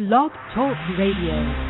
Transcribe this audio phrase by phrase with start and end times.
[0.00, 1.69] Blog Talk Radio.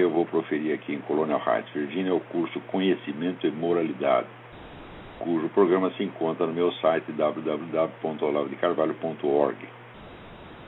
[0.00, 4.28] eu vou proferir aqui em Colonial Heights, Virgínia, o curso Conhecimento e Moralidade,
[5.18, 9.58] cujo programa se encontra no meu site www.olavedecarvalho.org.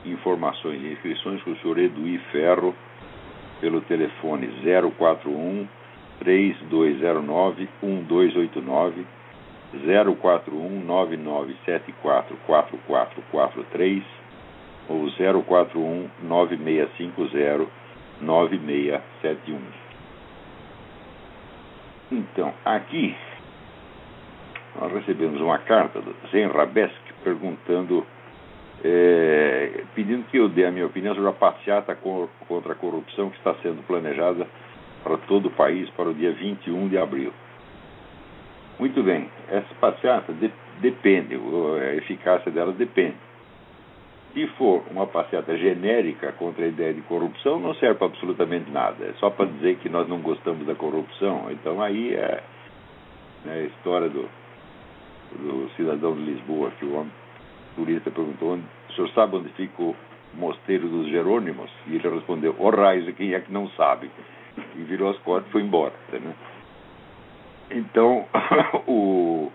[0.05, 2.75] Informações e inscrições com o senhor Eduí Ferro,
[3.59, 4.47] pelo telefone
[4.97, 5.67] 041
[6.19, 9.03] 3209 1289
[10.21, 14.03] 041 9974 4443
[14.89, 15.09] ou
[15.43, 17.82] 041 9650
[18.21, 19.59] 9671.
[22.11, 23.15] Então, aqui
[24.79, 28.05] nós recebemos uma carta do Zen Rabesk perguntando
[28.83, 31.95] é, pedindo que eu dê a minha opinião sobre a passeata
[32.47, 34.45] contra a corrupção que está sendo planejada
[35.03, 37.31] para todo o país para o dia 21 de abril.
[38.79, 43.15] Muito bem, essa passeata de, depende, a eficácia dela depende.
[44.33, 49.05] Se for uma passeata genérica contra a ideia de corrupção, não serve para absolutamente nada.
[49.05, 51.51] É só para dizer que nós não gostamos da corrupção.
[51.51, 52.43] Então aí é,
[53.45, 54.27] é a história do,
[55.37, 57.05] do cidadão de Lisboa, que o
[57.75, 58.57] turista perguntou:
[58.89, 59.95] o senhor sabe onde fica o
[60.33, 61.69] mosteiro dos Jerônimos?
[61.85, 64.09] E ele respondeu: o raio, quem é que não sabe?
[64.75, 65.93] E virou as costas e foi embora.
[66.11, 66.33] Né?
[67.69, 68.25] Então,
[68.87, 69.51] o,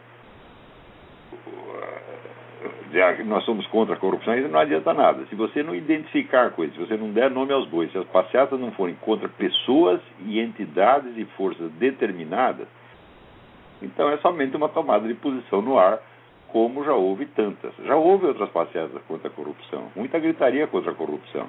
[3.24, 5.24] nós somos contra a corrupção, isso não adianta nada.
[5.26, 8.58] Se você não identificar coisas, se você não der nome aos bois, se as passeatas
[8.58, 12.66] não forem contra pessoas e entidades e forças determinadas,
[13.80, 16.00] então é somente uma tomada de posição no ar
[16.48, 17.72] como já houve tantas.
[17.84, 21.46] Já houve outras passeatas contra a corrupção, muita gritaria contra a corrupção.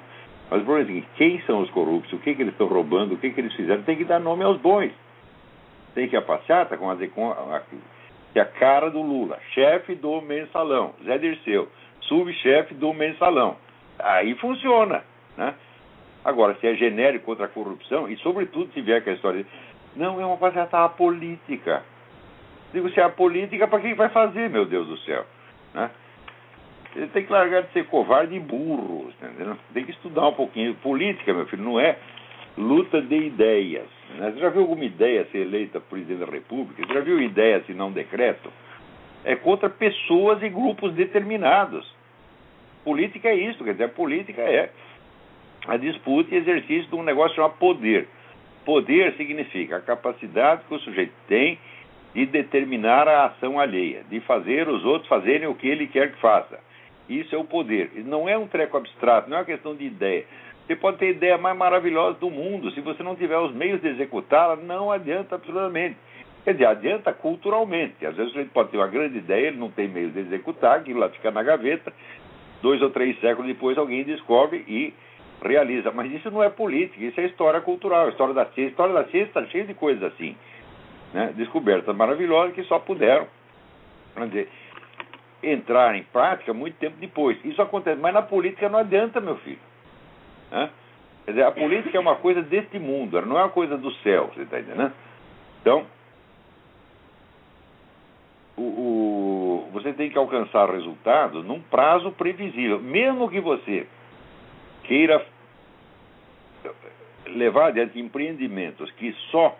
[0.50, 3.16] Mas o problema é quem são os corruptos, o que, que eles estão roubando, o
[3.16, 4.92] que, que eles fizeram, tem que dar nome aos bois.
[5.94, 7.62] Tem que a passeata com a, com a,
[8.32, 11.68] que a cara do Lula, chefe do mensalão, Zé Dirceu,
[12.02, 13.56] subchefe do mensalão.
[13.98, 15.02] Aí funciona.
[15.36, 15.54] Né?
[16.24, 19.46] Agora, se é genérico contra a corrupção, e sobretudo se vier com a história
[19.96, 21.82] não, é uma passeata política.
[22.72, 25.26] Digo, se é a política, para quem vai fazer, meu Deus do céu?
[25.74, 25.90] Né?
[26.94, 29.56] Ele tem que largar de ser covarde e burro, entendeu?
[29.72, 30.74] Tem que estudar um pouquinho.
[30.76, 31.96] Política, meu filho, não é
[32.60, 33.88] luta de ideias.
[34.16, 34.30] Né?
[34.30, 36.86] Você já viu alguma ideia ser eleita presidente da República?
[36.86, 38.52] Você já viu ideia se não decreto?
[39.24, 41.86] É contra pessoas e grupos determinados.
[42.84, 44.70] Política é isso, quer dizer, a política é
[45.66, 48.08] a disputa e exercício de um negócio chamado poder.
[48.64, 51.58] Poder significa a capacidade que o sujeito tem
[52.14, 56.20] de determinar a ação alheia, de fazer os outros fazerem o que ele quer que
[56.20, 56.58] faça.
[57.08, 57.90] Isso é o poder.
[58.04, 60.24] Não é um treco abstrato, não é uma questão de ideia.
[60.70, 63.80] Você pode ter a ideia mais maravilhosa do mundo, se você não tiver os meios
[63.80, 65.96] de executá-la, não adianta absolutamente.
[66.44, 68.06] Quer dizer, adianta culturalmente.
[68.06, 70.78] Às vezes a gente pode ter uma grande ideia, ele não tem meios de executar,
[70.78, 71.92] aquilo lá fica na gaveta,
[72.62, 74.94] dois ou três séculos depois alguém descobre e
[75.42, 75.90] realiza.
[75.90, 78.66] Mas isso não é política, isso é história cultural, história da ciência.
[78.66, 80.36] A história da ciência está cheia de coisas assim
[81.12, 83.26] né, descobertas maravilhosas que só puderam
[84.28, 84.48] dizer,
[85.42, 87.44] entrar em prática muito tempo depois.
[87.44, 89.69] Isso acontece, mas na política não adianta, meu filho.
[90.50, 90.70] Né?
[91.24, 94.30] Quer dizer, a política é uma coisa deste mundo, não é uma coisa do céu,
[94.34, 94.92] você está entendendo?
[95.60, 95.86] Então,
[98.56, 102.80] o, o, você tem que alcançar resultados num prazo previsível.
[102.80, 103.86] Mesmo que você
[104.84, 105.24] queira
[107.26, 109.56] levar adiante empreendimentos que só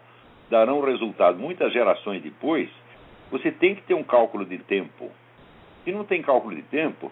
[0.50, 2.68] darão resultado muitas gerações depois,
[3.30, 5.10] você tem que ter um cálculo de tempo.
[5.84, 7.10] Se não tem cálculo de tempo,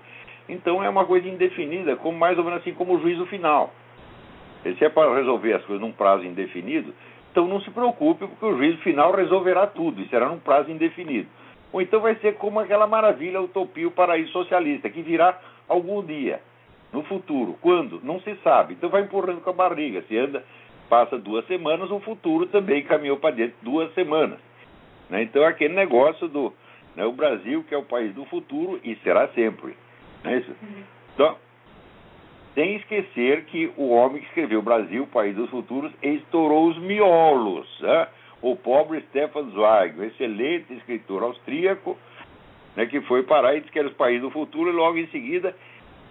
[0.48, 3.72] então é uma coisa indefinida, como mais ou menos assim como o juízo final.
[4.62, 6.94] Se é para resolver as coisas num prazo indefinido,
[7.30, 11.28] então não se preocupe, porque o juízo final resolverá tudo, e será num prazo indefinido.
[11.72, 16.40] Ou então vai ser como aquela maravilha, utopia, o paraíso socialista, que virá algum dia,
[16.92, 17.56] no futuro.
[17.60, 18.00] Quando?
[18.02, 18.74] Não se sabe.
[18.74, 20.02] Então vai empurrando com a barriga.
[20.08, 20.42] Se anda
[20.88, 24.38] passa duas semanas, o futuro também caminhou para dentro duas semanas.
[25.10, 25.22] Né?
[25.22, 26.52] Então, aquele negócio do
[26.96, 29.76] né, o Brasil, que é o país do futuro e será sempre.
[30.24, 30.52] Não é isso?
[31.14, 31.36] Então,
[32.54, 37.68] sem esquecer que o homem que escreveu Brasil, país dos futuros, estourou os miolos.
[37.80, 38.08] Né?
[38.42, 41.96] O pobre Stefan Zweig, um excelente escritor austríaco,
[42.76, 45.08] né, que foi parar e disse que era o país do futuro, e logo em
[45.08, 45.54] seguida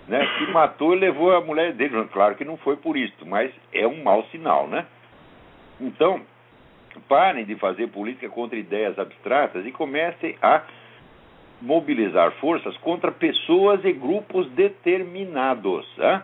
[0.07, 2.07] né, que matou e levou a mulher dele.
[2.11, 4.85] Claro que não foi por isso, mas é um mau sinal, né?
[5.79, 6.21] Então,
[7.07, 10.63] parem de fazer política contra ideias abstratas e comecem a
[11.61, 15.85] mobilizar forças contra pessoas e grupos determinados.
[15.97, 16.23] Né?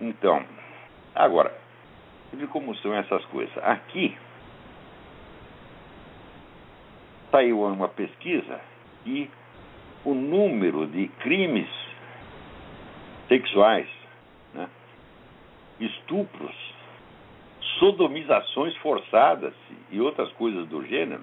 [0.00, 0.44] Então,
[1.14, 1.56] agora,
[2.32, 3.56] de como são essas coisas.
[3.58, 4.16] Aqui
[7.30, 8.60] saiu uma pesquisa
[9.04, 9.30] e
[10.04, 11.68] o número de crimes
[13.28, 13.88] sexuais,
[14.54, 14.68] né,
[15.80, 16.54] estupros,
[17.78, 19.52] sodomizações forçadas
[19.90, 21.22] e outras coisas do gênero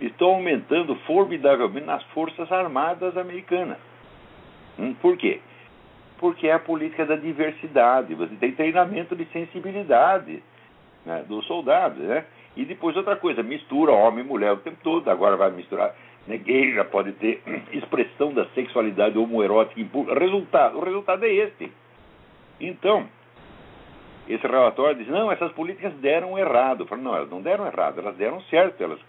[0.00, 3.78] estão aumentando formidavelmente nas Forças Armadas Americanas.
[4.78, 5.40] Hum, por quê?
[6.18, 8.14] Porque é a política da diversidade.
[8.14, 10.42] Você tem treinamento de sensibilidade
[11.04, 11.98] né, dos soldados.
[11.98, 12.24] Né?
[12.56, 15.08] E depois outra coisa, mistura homem e mulher o tempo todo.
[15.08, 15.94] Agora vai misturar
[16.26, 17.42] né, gay já pode ter
[17.72, 19.80] expressão da sexualidade homoerótica.
[20.18, 21.72] Resultado, o resultado é este.
[22.60, 23.08] Então,
[24.28, 26.82] esse relatório diz, não, essas políticas deram errado.
[26.82, 29.00] Eu falo, não, elas não deram errado, elas deram certo, elas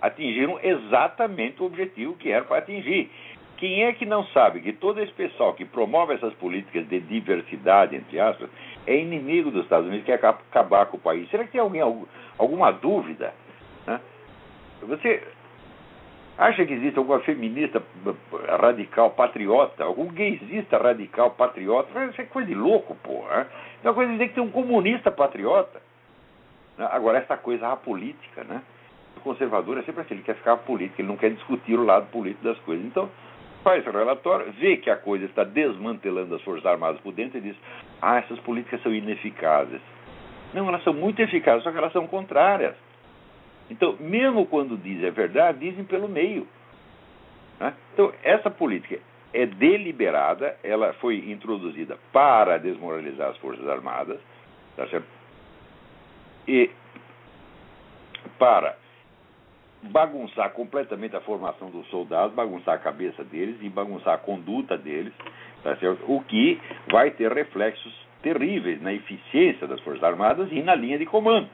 [0.00, 3.10] atingiram exatamente o objetivo que era para atingir.
[3.56, 7.96] Quem é que não sabe que todo esse pessoal que promove essas políticas de diversidade,
[7.96, 8.50] entre aspas,
[8.86, 11.28] é inimigo dos Estados Unidos, quer acabar com o país?
[11.30, 11.80] Será que tem alguém,
[12.38, 13.32] alguma dúvida?
[13.86, 13.98] Né?
[14.82, 15.22] Você,
[16.38, 17.82] Acha que existe alguma feminista
[18.60, 22.04] radical patriota, algum gaysista radical patriota?
[22.10, 23.48] Isso é coisa de louco, porra.
[23.82, 25.80] É uma coisa de dizer que tem um comunista patriota.
[26.76, 26.86] Né?
[26.92, 28.60] Agora, essa coisa apolítica, né?
[29.26, 32.44] Conservador é sempre assim, ele quer ficar político, ele não quer discutir o lado político
[32.44, 32.86] das coisas.
[32.86, 33.10] Então,
[33.64, 37.40] faz o relatório, vê que a coisa está desmantelando as Forças Armadas por dentro e
[37.40, 37.56] diz:
[38.00, 39.80] ah, essas políticas são ineficazes.
[40.54, 42.76] Não, elas são muito eficazes, só que elas são contrárias.
[43.68, 46.46] Então, mesmo quando dizem a verdade, dizem pelo meio.
[47.58, 47.74] Né?
[47.94, 49.00] Então, essa política
[49.34, 54.20] é deliberada, ela foi introduzida para desmoralizar as Forças Armadas,
[54.76, 55.08] tá certo?
[56.46, 56.70] E
[58.38, 58.85] para
[59.86, 65.12] bagunçar completamente a formação dos soldados, bagunçar a cabeça deles e bagunçar a conduta deles,
[65.62, 66.04] tá certo?
[66.06, 66.60] o que
[66.90, 71.48] vai ter reflexos terríveis na eficiência das Forças Armadas e na linha de comando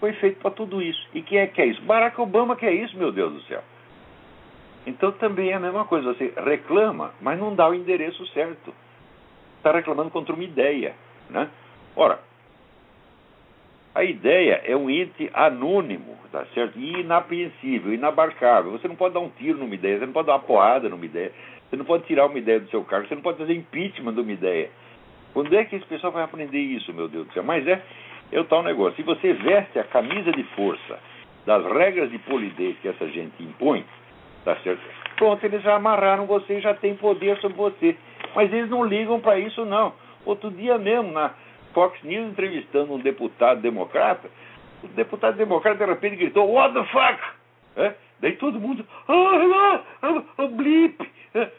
[0.00, 1.08] foi feito para tudo isso.
[1.14, 1.80] E quem é que é isso?
[1.82, 3.62] Barack Obama que é isso, meu Deus do céu.
[4.86, 8.74] Então também é a mesma coisa, você reclama, mas não dá o endereço certo.
[9.56, 10.94] Está reclamando contra uma ideia.
[11.30, 11.48] Né?
[11.96, 12.20] Ora,
[13.94, 16.76] a ideia é um ente anônimo, tá certo?
[16.76, 18.72] E inapreensível, inabarcável.
[18.72, 21.04] Você não pode dar um tiro numa ideia, você não pode dar uma porrada numa
[21.04, 21.30] ideia,
[21.70, 24.20] você não pode tirar uma ideia do seu cargo, você não pode fazer impeachment de
[24.20, 24.68] uma ideia.
[25.32, 27.44] Quando é que esse pessoal vai aprender isso, meu Deus do céu?
[27.44, 27.80] Mas é,
[28.32, 28.96] é o tal negócio.
[28.96, 30.98] Se você veste a camisa de força
[31.46, 33.84] das regras de polidez que essa gente impõe,
[34.44, 34.80] tá certo?
[35.16, 37.96] Pronto, eles já amarraram você, já tem poder sobre você.
[38.34, 39.92] Mas eles não ligam para isso, não.
[40.24, 41.32] Outro dia mesmo, na
[41.74, 44.30] Fox News, entrevistando um deputado democrata,
[44.82, 47.20] o deputado democrata de repente gritou, What the fuck?
[47.76, 47.94] É?
[48.20, 50.98] Daí todo mundo, ah, ah, ah, blip.
[51.34, 51.50] É.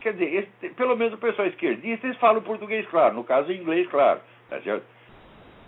[0.00, 3.86] Quer dizer, esse, pelo menos o pessoal esquerdista, eles falam português claro, no caso inglês
[3.88, 4.20] claro.
[4.48, 4.84] Tá certo?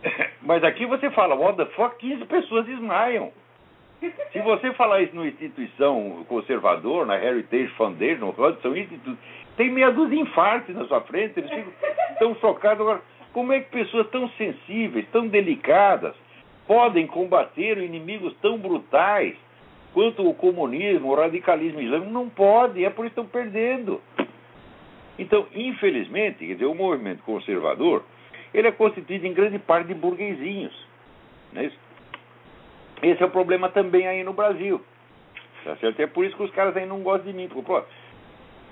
[0.41, 3.33] Mas aqui você fala, what the fuck, 15 pessoas desmaiam.
[4.33, 9.19] Se você falar isso numa instituição conservadora, na Heritage Foundation, no Hudson Institute,
[9.57, 11.73] tem meia dúzia de infartos na sua frente, eles ficam
[12.23, 12.81] tão chocados.
[12.81, 13.03] Agora,
[13.33, 16.15] como é que pessoas tão sensíveis, tão delicadas,
[16.69, 19.35] podem combater inimigos tão brutais
[19.93, 22.13] quanto o comunismo, o radicalismo islâmico?
[22.13, 24.01] Não pode, é por isso que estão perdendo.
[25.19, 28.05] Então, infelizmente, quer dizer, o movimento conservador
[28.55, 30.75] ele é constituído em grande parte de burguesinhos.
[31.53, 31.79] Não é isso?
[33.03, 34.81] Esse é o problema também aí no Brasil.
[35.65, 36.01] Tá certo?
[36.01, 37.49] É por isso que os caras aí não gostam de mim.
[37.49, 37.83] Porque, pô,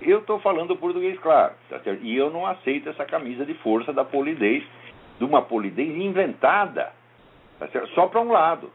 [0.01, 1.55] eu estou falando português claro.
[1.69, 1.81] Tá?
[2.01, 4.65] E eu não aceito essa camisa de força da polidez,
[5.19, 6.93] de uma polidez inventada,
[7.59, 8.71] tá só para um lado.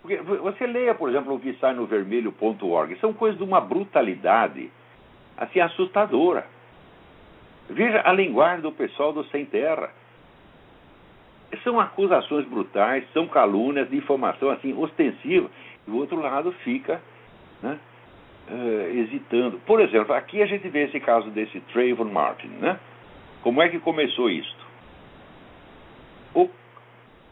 [0.00, 4.70] Porque você leia, por exemplo, o que sai no vermelho.org, são coisas de uma brutalidade
[5.36, 6.46] assim assustadora.
[7.68, 9.90] Veja a linguagem do pessoal do Sem Terra
[11.62, 15.48] são acusações brutais, são calúnias, difamação assim, ostensiva,
[15.86, 17.00] e o outro lado fica
[17.62, 17.78] né,
[18.48, 19.58] uh, hesitando.
[19.66, 22.78] Por exemplo, aqui a gente vê esse caso desse Trayvon Martin, né?
[23.42, 24.64] Como é que começou isto?
[26.34, 26.48] O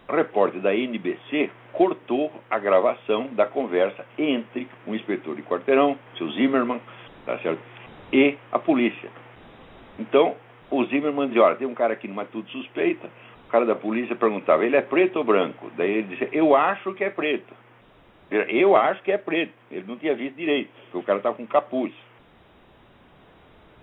[0.08, 6.80] repórter da NBC cortou a gravação da conversa entre um inspetor de quarteirão, seu Zimmerman,
[7.24, 7.72] tá certo?
[8.12, 9.08] e a polícia.
[9.98, 10.36] Então,
[10.70, 13.08] o Zimmerman dizia, olha, tem um cara aqui numa tudo suspeita,
[13.48, 15.70] o cara da polícia perguntava, ele é preto ou branco?
[15.76, 17.54] Daí ele dizia, eu acho que é preto.
[18.32, 19.52] Eu acho que é preto.
[19.70, 21.92] Ele não tinha visto direito, porque o cara estava com capuz.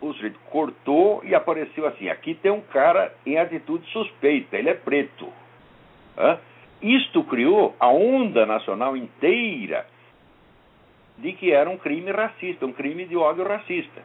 [0.01, 4.73] O sujeito cortou e apareceu assim: aqui tem um cara em atitude suspeita, ele é
[4.73, 5.31] preto.
[6.17, 6.39] Hã?
[6.81, 9.85] Isto criou a onda nacional inteira
[11.17, 14.01] de que era um crime racista, um crime de ódio racista.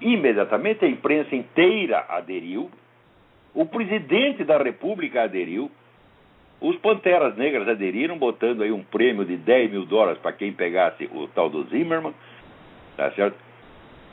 [0.00, 2.70] Imediatamente a imprensa inteira aderiu,
[3.54, 5.70] o presidente da República aderiu,
[6.60, 11.08] os Panteras Negras aderiram, botando aí um prêmio de 10 mil dólares para quem pegasse
[11.12, 12.14] o tal do Zimmerman,
[12.96, 13.36] tá certo?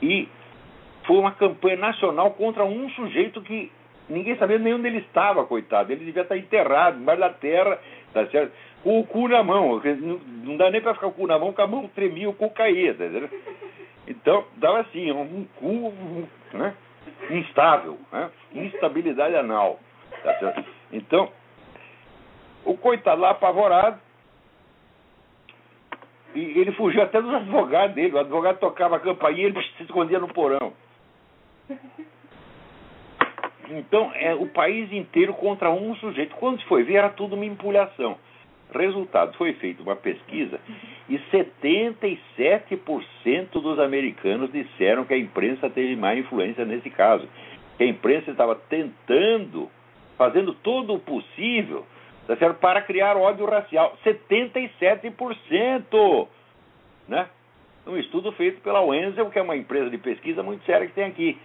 [0.00, 0.28] E
[1.06, 3.70] foi uma campanha nacional contra um sujeito que
[4.08, 5.92] ninguém sabia nem onde ele estava, coitado.
[5.92, 7.78] Ele devia estar enterrado embaixo da terra,
[8.12, 8.52] tá certo?
[8.82, 9.80] Com o cu na mão.
[10.44, 12.34] Não dá nem para ficar com o cu na mão, porque a mão tremia, o
[12.34, 13.34] cu caía, tá certo?
[14.06, 15.92] Então, dava assim, um cu
[16.54, 16.74] né?
[17.30, 18.30] instável, né?
[18.54, 19.78] instabilidade anal.
[20.22, 20.64] Tá certo?
[20.92, 21.30] Então,
[22.68, 23.98] o coitado lá apavorado,
[26.34, 28.14] e ele fugiu até dos advogados dele.
[28.14, 30.74] O advogado tocava a campainha e ele se escondia no porão.
[33.70, 36.36] Então, é o país inteiro contra um sujeito.
[36.36, 38.18] Quando se foi ver, era tudo uma empulhação.
[38.72, 40.60] Resultado, foi feita uma pesquisa
[41.08, 47.26] e 77% dos americanos disseram que a imprensa teve mais influência nesse caso.
[47.78, 49.70] Que a imprensa estava tentando,
[50.18, 51.86] fazendo todo o possível
[52.28, 52.58] tá certo?
[52.58, 53.96] para criar ódio racial.
[54.04, 56.28] 77%!
[57.08, 57.26] Né?
[57.86, 61.04] Um estudo feito pela Wenzel, que é uma empresa de pesquisa muito séria que tem
[61.04, 61.38] aqui.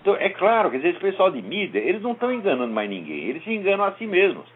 [0.00, 3.44] Então, é claro que esse pessoal de mídia, eles não estão enganando mais ninguém, eles
[3.44, 4.46] se enganam a si mesmos.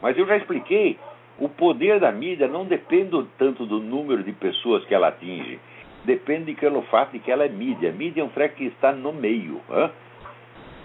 [0.00, 0.98] Mas eu já expliquei,
[1.38, 5.60] o poder da mídia não depende tanto do número de pessoas que ela atinge,
[6.04, 7.92] depende pelo fato de que ela é mídia.
[7.92, 9.60] Mídia é um treco que está no meio.
[9.70, 9.90] Hein?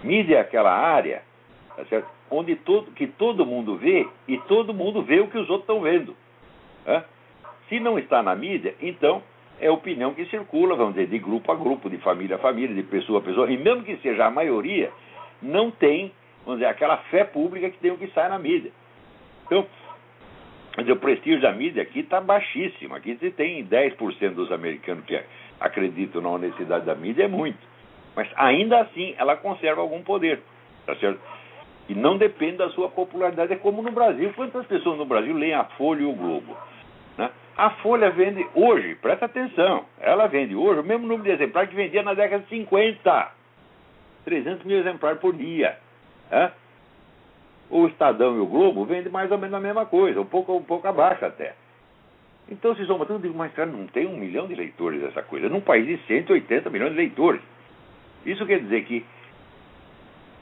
[0.04, 1.22] Mídia é aquela área
[1.78, 2.08] tá certo?
[2.30, 2.58] Onde
[2.94, 6.16] que todo mundo vê e todo mundo vê o que os outros estão vendo.
[6.86, 7.02] Hein?
[7.68, 9.22] Se não está na mídia, então
[9.60, 12.82] é opinião que circula, vamos dizer, de grupo a grupo, de família a família, de
[12.82, 14.90] pessoa a pessoa, e mesmo que seja a maioria,
[15.42, 16.12] não tem,
[16.44, 18.70] vamos dizer, aquela fé pública que tem o que sai na mídia.
[19.46, 19.66] Então,
[20.78, 22.94] dizer, o prestígio da mídia aqui está baixíssimo.
[22.94, 25.20] Aqui se tem 10% dos americanos que
[25.60, 27.58] acreditam na honestidade da mídia, é muito.
[28.14, 30.40] Mas ainda assim, ela conserva algum poder,
[30.86, 31.20] tá certo?
[31.88, 33.52] E não depende da sua popularidade.
[33.52, 34.32] É como no Brasil.
[34.34, 36.56] Quantas pessoas no Brasil leem a Folha e o Globo?
[37.16, 37.30] Né?
[37.56, 41.76] A Folha vende hoje, presta atenção, ela vende hoje o mesmo número de exemplares que
[41.76, 43.32] vendia na década de 50.
[44.24, 45.78] 300 mil exemplares por dia.
[46.30, 46.52] Né?
[47.70, 50.62] O Estadão e o Globo vendem mais ou menos a mesma coisa, um pouco, um
[50.62, 51.54] pouco abaixo até.
[52.50, 55.48] Então, se somam eu digo, mas cara, não tem um milhão de leitores essa coisa,
[55.48, 57.42] num país de 180 milhões de leitores.
[58.24, 59.04] Isso quer dizer que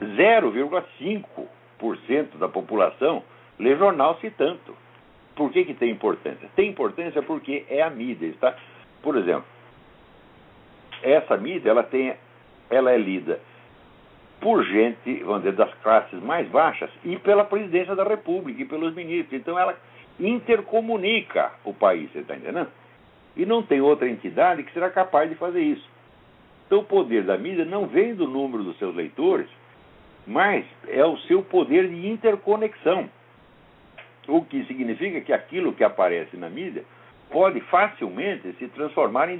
[0.01, 3.23] 0,5% da população
[3.59, 4.75] lê jornal se tanto.
[5.35, 6.49] Por que, que tem importância?
[6.55, 8.55] Tem importância porque é a mídia, está?
[9.01, 9.45] Por exemplo,
[11.03, 12.15] essa mídia ela tem,
[12.69, 13.39] ela é lida
[14.39, 18.93] por gente, vamos dizer, das classes mais baixas e pela presidência da República e pelos
[18.93, 19.39] ministros.
[19.39, 19.75] Então ela
[20.19, 22.69] intercomunica o país, você está entendendo?
[23.35, 25.87] E não tem outra entidade que será capaz de fazer isso.
[26.65, 29.47] Então o poder da mídia não vem do número dos seus leitores,
[30.27, 33.09] mas é o seu poder de interconexão.
[34.27, 36.83] O que significa que aquilo que aparece na mídia
[37.31, 39.37] pode facilmente se transformar em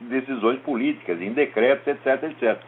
[0.00, 2.60] decisões políticas, em decretos, etc, etc.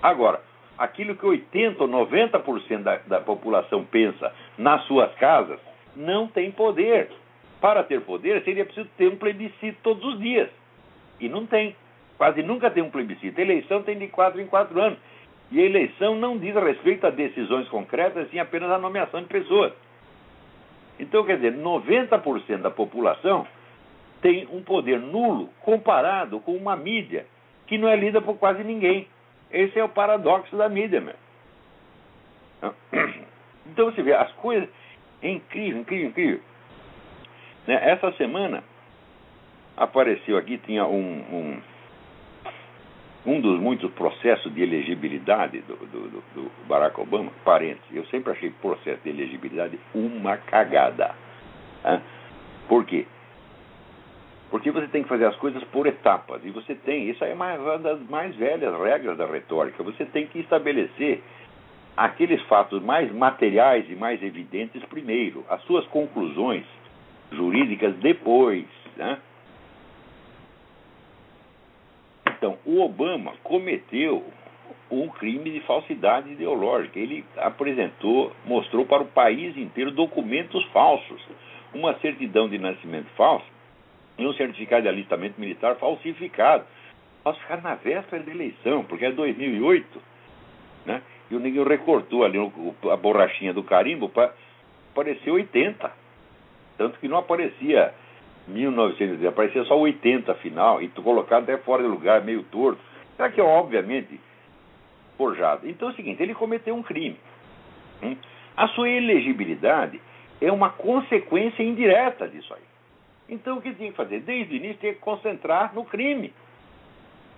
[0.00, 0.40] Agora,
[0.78, 5.58] aquilo que 80 ou 90% da, da população pensa nas suas casas
[5.96, 7.10] não tem poder.
[7.60, 10.50] Para ter poder, seria preciso ter um plebiscito todos os dias.
[11.18, 11.74] E não tem.
[12.18, 13.40] Quase nunca tem um plebiscito.
[13.40, 14.98] A eleição tem de quatro em quatro anos.
[15.50, 19.72] E a eleição não diz respeito a decisões concretas, sim apenas a nomeação de pessoas.
[20.98, 23.46] Então, quer dizer, 90% da população
[24.20, 27.26] tem um poder nulo comparado com uma mídia
[27.66, 29.06] que não é lida por quase ninguém.
[29.50, 31.14] Esse é o paradoxo da mídia, meu.
[33.66, 34.68] Então você vê, as coisas.
[35.22, 36.40] É incrível, incrível, incrível.
[37.66, 37.90] Né?
[37.90, 38.62] Essa semana
[39.74, 41.00] apareceu aqui, tinha um,
[41.32, 41.62] um
[43.26, 48.50] um dos muitos processos de elegibilidade do, do, do, Barack Obama, parênteses, eu sempre achei
[48.50, 51.14] processo de elegibilidade uma cagada.
[51.84, 52.00] Hein?
[52.68, 53.06] Por quê?
[54.50, 56.44] Porque você tem que fazer as coisas por etapas.
[56.44, 59.82] E você tem, isso aí é uma das mais velhas regras da retórica.
[59.82, 61.22] Você tem que estabelecer
[61.96, 66.64] aqueles fatos mais materiais e mais evidentes primeiro, as suas conclusões
[67.32, 68.66] jurídicas depois.
[68.96, 69.18] Né?
[72.44, 74.22] Então, o Obama cometeu
[74.90, 76.98] um crime de falsidade ideológica.
[76.98, 81.22] Ele apresentou, mostrou para o país inteiro documentos falsos,
[81.72, 83.46] uma certidão de nascimento falsa
[84.18, 86.66] e um certificado de alistamento militar falsificado.
[87.40, 90.02] Ficar na véspera da eleição, porque é 2008,
[90.84, 91.00] né?
[91.30, 92.36] E o Ninguém recortou ali
[92.92, 94.34] a borrachinha do carimbo para
[94.92, 95.90] aparecer 80.
[96.76, 97.94] Tanto que não aparecia
[98.46, 102.80] 1900, aparecia só 80 final, e colocado até fora de lugar, meio torto.
[103.16, 104.20] Será que é obviamente
[105.16, 105.68] forjado?
[105.68, 107.16] Então é o seguinte, ele cometeu um crime.
[108.02, 108.16] Hum?
[108.56, 110.00] A sua elegibilidade
[110.40, 112.62] é uma consequência indireta disso aí.
[113.28, 114.20] Então o que tinha que fazer?
[114.20, 116.32] Desde o início tinha que concentrar no crime.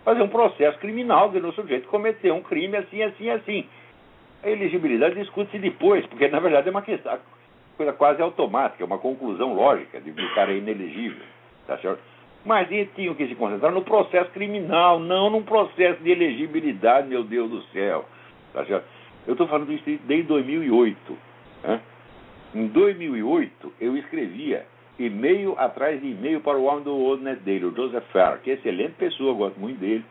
[0.05, 3.69] Fazer um processo criminal de no sujeito cometer um crime assim, assim, assim.
[4.43, 7.19] A elegibilidade discute-se depois, porque na verdade é uma questão,
[7.77, 11.25] coisa quase automática, é uma conclusão lógica de que o cara é inelegível.
[11.67, 12.01] Tá certo?
[12.45, 17.25] Mas eles tinham que se concentrar no processo criminal, não num processo de elegibilidade, meu
[17.25, 18.05] Deus do céu.
[18.53, 18.87] Tá certo?
[19.27, 21.19] Eu estou falando isso desde 2008.
[21.65, 21.81] Né?
[22.55, 24.65] Em 2008, eu escrevia
[24.99, 28.51] e-mail atrás de e-mail para o homem do Old Net Daily, o Joseph Farr, que
[28.51, 30.05] é excelente pessoa, gosto muito dele.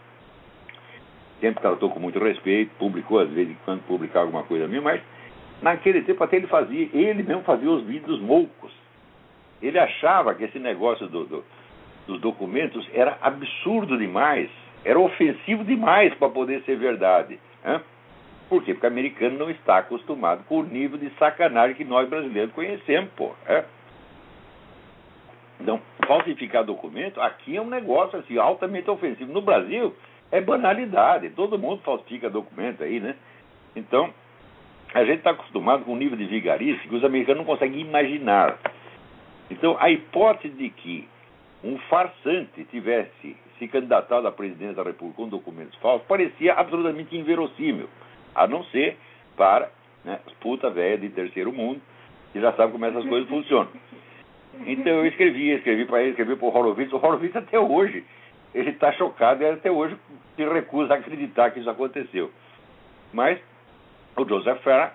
[1.39, 5.01] Sempre tratou com muito respeito, publicou às vezes quando publicar alguma coisa minha, mas
[5.61, 8.71] naquele tempo até ele fazia, ele mesmo fazia os vídeos moucos.
[9.61, 11.45] Ele achava que esse negócio do, do,
[12.07, 14.49] dos documentos era absurdo demais,
[14.83, 17.39] era ofensivo demais para poder ser verdade.
[17.63, 17.81] Né?
[18.49, 18.73] Por quê?
[18.73, 23.09] Porque o americano não está acostumado com o nível de sacanagem que nós brasileiros conhecemos,
[23.15, 23.31] pô.
[25.59, 29.31] Então, falsificar documento aqui é um negócio assim, altamente ofensivo.
[29.31, 29.95] No Brasil,
[30.31, 31.29] é banalidade.
[31.31, 33.15] Todo mundo falsifica documento aí, né?
[33.75, 34.13] Então,
[34.95, 38.57] a gente está acostumado com um nível de vigarice que os americanos não conseguem imaginar.
[39.51, 41.05] Então, a hipótese de que
[41.61, 47.89] um farsante tivesse se candidatado à presidência da República com documentos falsos parecia absolutamente inverossímil,
[48.33, 48.97] a não ser
[49.35, 49.69] para
[50.05, 51.81] né, puta velha de terceiro mundo,
[52.31, 53.67] que já sabe como essas coisas funcionam.
[54.65, 56.93] Então eu escrevi, escrevi para ele, escrevi para o Horowitz.
[56.93, 58.05] O Horowitz até hoje,
[58.53, 59.97] ele está chocado e até hoje
[60.37, 62.31] se recusa a acreditar que isso aconteceu.
[63.11, 63.39] Mas
[64.15, 64.93] o Joseph Farah,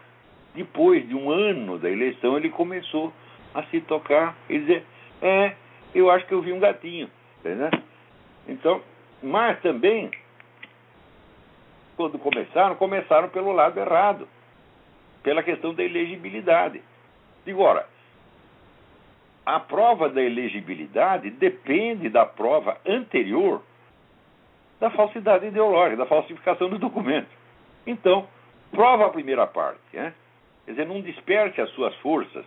[0.54, 3.12] depois de um ano da eleição, ele começou
[3.54, 4.85] a se tocar e dizer,
[5.22, 5.54] é,
[5.94, 7.11] eu acho que eu vi um gatinho.
[7.38, 7.70] Entendeu?
[8.48, 8.83] Então,
[9.22, 10.11] mas também,
[11.96, 14.28] quando começaram, começaram pelo lado errado,
[15.22, 16.83] pela questão da elegibilidade.
[17.44, 17.87] Digo, ora,
[19.44, 23.62] a prova da elegibilidade depende da prova anterior
[24.78, 27.28] da falsidade ideológica, da falsificação do documento.
[27.87, 28.26] Então,
[28.70, 29.80] prova a primeira parte.
[29.92, 30.12] Né?
[30.64, 32.44] Quer dizer, não desperte as suas forças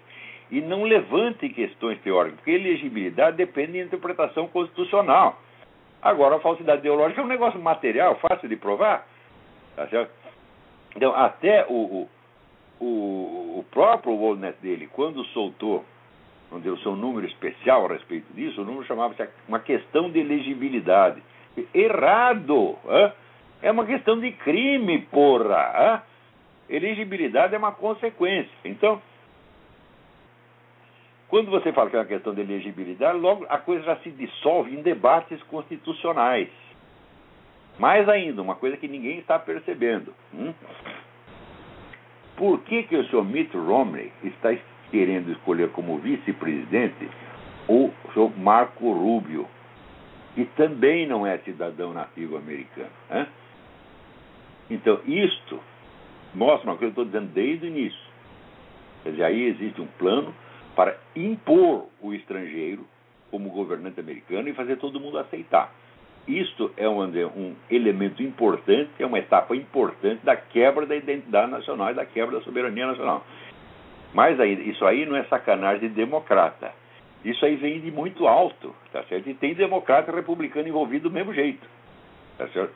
[0.52, 5.40] e não levante questões teóricas, porque elegibilidade depende da interpretação constitucional.
[6.02, 9.08] Agora, a falsidade ideológica é um negócio material, fácil de provar.
[9.76, 10.12] Tá certo?
[10.96, 12.08] Então, até o,
[12.80, 15.84] o, o próprio Walnut dele, quando soltou
[16.54, 21.22] não deu seu número especial a respeito disso, o número chamava-se uma questão de elegibilidade.
[21.74, 22.78] Errado!
[23.60, 26.04] É uma questão de crime, porra!
[26.70, 28.52] Elegibilidade é uma consequência.
[28.64, 29.02] Então,
[31.28, 34.76] quando você fala que é uma questão de elegibilidade, logo a coisa já se dissolve
[34.76, 36.50] em debates constitucionais.
[37.80, 40.14] Mais ainda, uma coisa que ninguém está percebendo.
[40.34, 40.54] Hum?
[42.38, 44.56] Por que, que o senhor Mitt Romney está
[44.94, 47.10] querendo escolher como vice-presidente
[47.68, 49.48] o senhor Marco Rubio,
[50.36, 52.92] que também não é cidadão nativo americano.
[53.10, 53.28] Né?
[54.70, 55.60] Então, isto
[56.34, 58.14] mostra uma coisa que eu estou dizendo desde o início.
[59.04, 60.34] Quer dizer, aí existe um plano
[60.76, 62.86] para impor o estrangeiro
[63.30, 65.72] como governante americano e fazer todo mundo aceitar.
[66.28, 71.92] Isto é um, um, elemento importante, é uma etapa importante da quebra da identidade nacional
[71.92, 73.26] e da quebra da soberania nacional.
[74.14, 76.72] Mas aí, isso aí não é sacanagem de democrata.
[77.26, 79.30] Isso aí vem de muito alto, tá certo?
[79.30, 81.68] E tem democrata e republicano envolvido do mesmo jeito,
[82.38, 82.74] tá certo?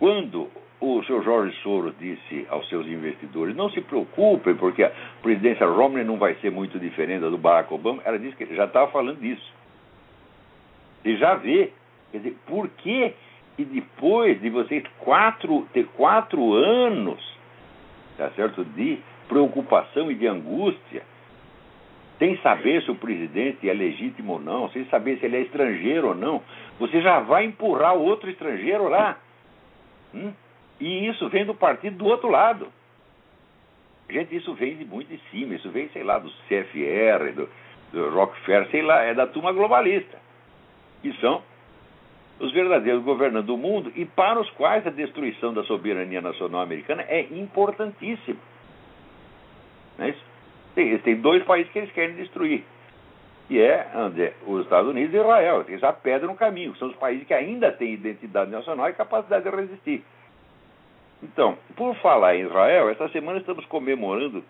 [0.00, 4.90] Quando o senhor Jorge Soros disse aos seus investidores, não se preocupem, porque a
[5.22, 8.56] presidência Romney não vai ser muito diferente da do Barack Obama, ela disse que ele
[8.56, 9.52] já estava falando disso.
[11.04, 11.72] E já vê,
[12.10, 13.14] quer dizer, por que
[13.56, 17.20] que depois de vocês quatro, ter quatro anos
[18.16, 18.64] tá certo?
[18.64, 21.02] de preocupação e de angústia,
[22.18, 26.08] sem saber se o presidente é legítimo ou não, sem saber se ele é estrangeiro
[26.08, 26.42] ou não,
[26.78, 29.16] você já vai empurrar o outro estrangeiro lá.
[30.14, 30.32] Hum?
[30.80, 32.68] E isso vem do partido do outro lado.
[34.08, 37.48] Gente, isso vem de muito de cima, isso vem, sei lá, do CFR, do,
[37.92, 40.18] do Rockefeller, sei lá, é da turma globalista.
[41.02, 41.42] Que são
[42.40, 47.02] os verdadeiros governantes do mundo e para os quais a destruição da soberania nacional americana
[47.02, 48.40] é importantíssima.
[49.98, 50.24] Não é isso?
[50.74, 52.64] Tem, tem dois países que eles querem destruir.
[53.50, 55.64] E é André, os Estados Unidos e Israel.
[55.66, 56.74] Eles já pedem no caminho.
[56.76, 60.04] São os países que ainda têm identidade nacional e capacidade de resistir.
[61.20, 64.44] Então, por falar em Israel, essa semana estamos comemorando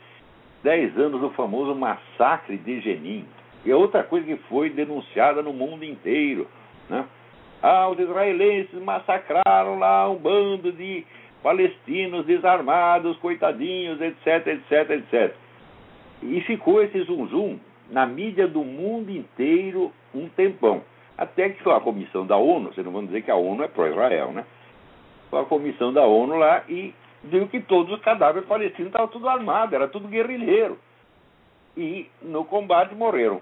[0.63, 3.25] 10 anos do famoso massacre de Jenin.
[3.65, 6.47] E é outra coisa que foi denunciada no mundo inteiro.
[6.91, 7.03] Né?
[7.63, 11.07] Ah, os israelenses massacraram lá um bando de
[11.43, 15.35] palestinos desarmados, coitadinhos, etc, etc, etc.
[16.23, 20.83] E ficou esse zum zum na mídia do mundo inteiro um tempão.
[21.19, 23.69] Até que foi a comissão da ONU, vocês não vão dizer que a ONU é
[23.69, 24.45] pró-Israel, né?
[25.29, 29.29] Foi a comissão da ONU lá e viu que todos os cadáveres palestinos estavam tudo
[29.29, 30.79] armados, era tudo guerrilheiro.
[31.77, 33.41] E no combate morreram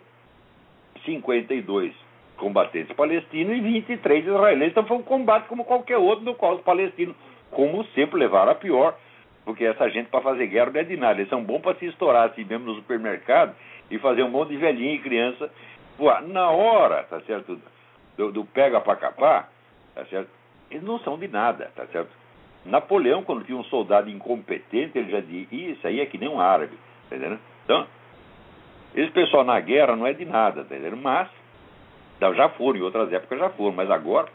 [1.04, 1.94] 52
[2.36, 4.72] combatentes palestinos e 23 israelenses.
[4.72, 7.14] Então foi um combate como qualquer outro, no qual os palestinos,
[7.50, 8.96] como sempre, levaram a pior,
[9.44, 11.20] porque essa gente para fazer guerra não é de nada.
[11.20, 13.54] Eles são bons para se estourar assim mesmo no supermercado
[13.90, 15.50] e fazer um monte de velhinho e criança
[15.96, 16.22] voar.
[16.22, 17.60] Na hora, tá certo,
[18.16, 19.50] do, do pega para capar,
[19.94, 20.30] tá certo,
[20.70, 22.10] eles não são de nada, tá certo?
[22.64, 26.40] Napoleão, quando tinha um soldado incompetente, ele já dizia, isso aí é que nem um
[26.40, 26.76] árabe,
[27.08, 27.40] tá entendendo?
[27.64, 27.86] Então,
[28.94, 31.00] esse pessoal na guerra não é de nada, tá entendendo?
[31.00, 31.28] Mas
[32.20, 34.28] já foram, em outras épocas já foram, mas agora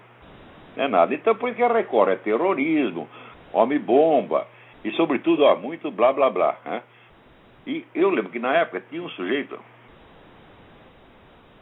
[0.75, 1.13] não é nada.
[1.13, 3.07] Então, por que a Record é terrorismo,
[3.51, 4.47] homem-bomba,
[4.83, 6.57] e sobretudo, ó, muito blá blá blá.
[6.65, 6.81] Né?
[7.65, 9.57] E eu lembro que na época tinha um sujeito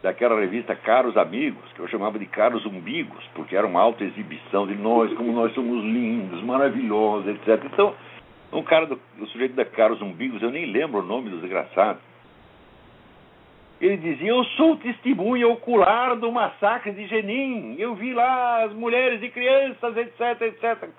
[0.01, 4.75] daquela revista Caros Amigos, que eu chamava de Caros Umbigos, porque era uma autoexibição de
[4.75, 7.63] nós, como nós somos lindos, maravilhosos, etc.
[7.65, 7.95] Então,
[8.51, 11.99] um cara do sujeito da Caros Umbigos, eu nem lembro o nome do desgraçado,
[13.81, 17.75] ele dizia: Eu sou testemunha ocular do massacre de Jenin.
[17.79, 20.89] Eu vi lá as mulheres e crianças, etc, etc.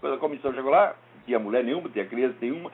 [0.00, 2.72] Quando a comissão chegou lá, não tinha mulher nenhuma, tinha criança nenhuma,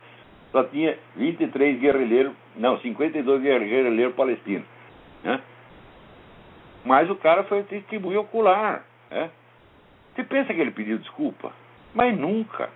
[0.53, 4.67] só tinha 23 guerrilheiros, não, 52 guerrilheiros palestinos.
[5.23, 5.41] Né?
[6.85, 8.85] Mas o cara foi testemunha ocular.
[9.11, 9.31] Né?
[10.15, 11.53] Você pensa que ele pediu desculpa?
[11.95, 12.69] Mas nunca.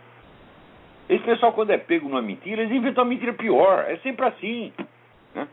[1.09, 3.85] Esse pessoal, quando é pego numa mentira, eles inventam uma mentira pior.
[3.89, 4.73] É sempre assim.
[5.35, 5.49] Né?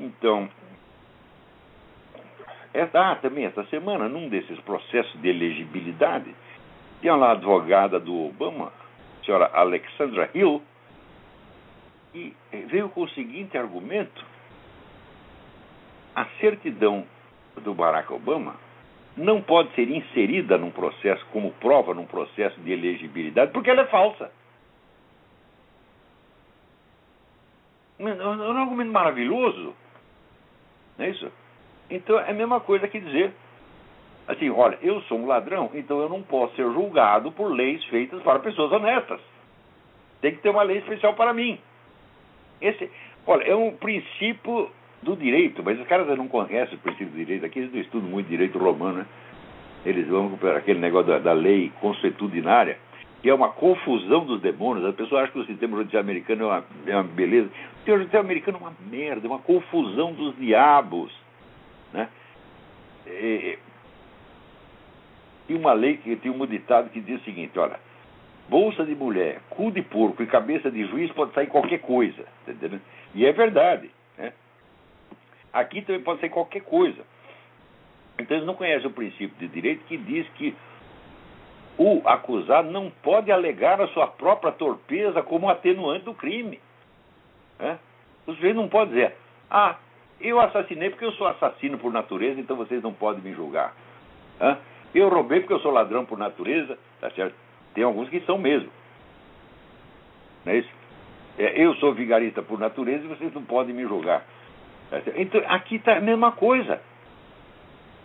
[0.00, 0.48] Então,
[2.74, 6.34] é, ah, também essa semana, num desses processos de elegibilidade,
[7.00, 8.72] tinha lá a advogada do Obama,
[9.24, 10.62] senhora Alexandra Hill,
[12.14, 12.34] e
[12.68, 14.24] veio com o seguinte argumento:
[16.14, 17.04] a certidão
[17.56, 18.56] do Barack Obama
[19.16, 23.86] não pode ser inserida num processo como prova num processo de elegibilidade, porque ela é
[23.86, 24.30] falsa.
[27.98, 29.74] É um argumento maravilhoso.
[30.98, 31.30] Não é isso?
[31.88, 33.32] Então é a mesma coisa que dizer
[34.26, 38.22] assim, olha, eu sou um ladrão, então eu não posso ser julgado por leis feitas
[38.22, 39.20] para pessoas honestas.
[40.20, 41.58] Tem que ter uma lei especial para mim.
[42.60, 42.90] Esse,
[43.26, 44.70] olha, é um princípio
[45.02, 48.08] do direito, mas os caras não conhecem o princípio do direito, aqui eles não estudam
[48.08, 49.06] muito direito romano, né?
[49.84, 52.78] Eles vão para aquele negócio da, da lei consuetudinária,
[53.20, 54.86] que é uma confusão dos demônios.
[54.86, 57.48] As pessoas acham que o sistema judicial americano é uma, é uma beleza.
[57.48, 61.12] O sistema judicial americano é uma merda, é uma confusão dos diabos.
[61.92, 62.08] Né?
[63.06, 63.58] E,
[65.46, 67.78] tem uma lei, que tem um ditado que diz o seguinte: olha,
[68.48, 72.24] bolsa de mulher, cu de porco e cabeça de juiz pode sair qualquer coisa.
[72.46, 72.82] Tá entendendo?
[73.14, 73.90] E é verdade.
[74.18, 74.32] Né?
[75.52, 77.02] Aqui também pode sair qualquer coisa.
[78.18, 80.54] Então eles não conhecem o princípio de direito que diz que
[81.76, 86.60] o acusado não pode alegar a sua própria torpeza como atenuante do crime.
[87.58, 87.78] Né?
[88.26, 89.16] O sujeito não pode dizer,
[89.50, 89.76] ah,
[90.20, 93.74] eu assassinei porque eu sou assassino por natureza, então vocês não podem me julgar.
[94.38, 94.56] Né?
[94.94, 97.34] Eu roubei porque eu sou ladrão por natureza, tá certo?
[97.74, 98.70] Tem alguns que são mesmo.
[100.44, 100.70] Não é isso?
[101.38, 104.24] É, eu sou vigarista por natureza e vocês não podem me julgar.
[104.90, 106.80] Tá então, aqui está a mesma coisa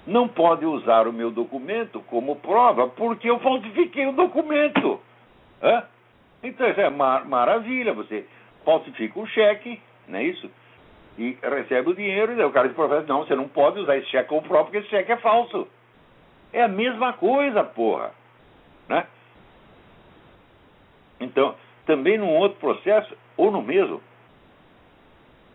[0.10, 5.00] não pode usar o meu documento como prova porque eu falsifiquei o documento.
[5.62, 5.84] Hã?
[6.42, 7.94] Então, isso é mar maravilha.
[7.94, 8.26] Você
[8.66, 10.50] falsifica o cheque, não é isso?
[11.18, 14.10] E recebe o dinheiro, e o cara diz professor, não, você não pode usar esse
[14.10, 15.68] cheque como prova porque esse cheque é falso.
[16.52, 18.12] É a mesma coisa, porra.
[18.88, 19.06] Né?
[21.20, 24.02] Então, também num outro processo, ou no mesmo,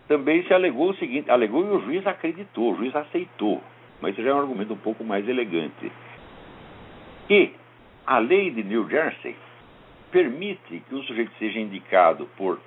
[0.07, 3.63] também se alegou o seguinte, alegou e o juiz acreditou, o juiz aceitou,
[4.01, 5.91] mas isso já é um argumento um pouco mais elegante,
[7.27, 7.55] que
[8.07, 9.35] a lei de New Jersey
[10.11, 12.61] permite que o sujeito seja indicado por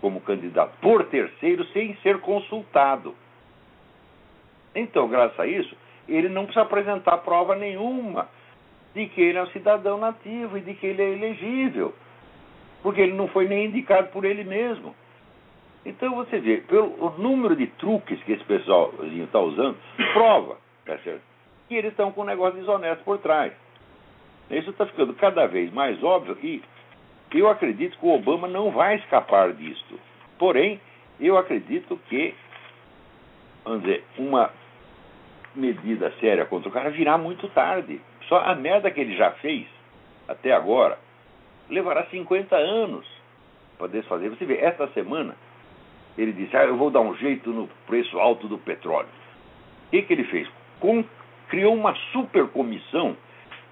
[0.00, 3.14] como candidato por terceiro sem ser consultado.
[4.74, 5.74] Então, graças a isso,
[6.08, 8.28] ele não precisa apresentar prova nenhuma
[8.94, 11.94] de que ele é um cidadão nativo e de que ele é elegível,
[12.82, 14.94] porque ele não foi nem indicado por ele mesmo.
[15.84, 19.76] Então você vê, pelo número de truques que esse pessoal está usando,
[20.12, 21.22] prova tá certo?
[21.68, 23.52] que eles estão com um negócio desonesto por trás.
[24.50, 26.62] Isso está ficando cada vez mais óbvio e
[27.32, 29.98] eu acredito que o Obama não vai escapar disto.
[30.38, 30.80] Porém,
[31.18, 32.34] eu acredito que,
[33.64, 34.50] vamos dizer, uma
[35.54, 38.00] medida séria contra o cara virá muito tarde.
[38.28, 39.66] Só a merda que ele já fez
[40.28, 40.98] até agora
[41.68, 43.06] levará 50 anos
[43.78, 44.30] para desfazer.
[44.30, 45.36] Você vê, esta semana
[46.16, 49.08] ele disse: ah, eu vou dar um jeito no preço alto do petróleo.
[49.86, 50.48] O que, que ele fez?
[50.80, 51.04] Com,
[51.48, 53.16] criou uma super comissão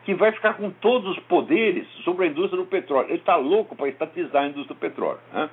[0.04, 3.08] que vai ficar com todos os poderes sobre a indústria do petróleo.
[3.08, 5.20] Ele está louco para estatizar a indústria do petróleo.
[5.32, 5.50] Né?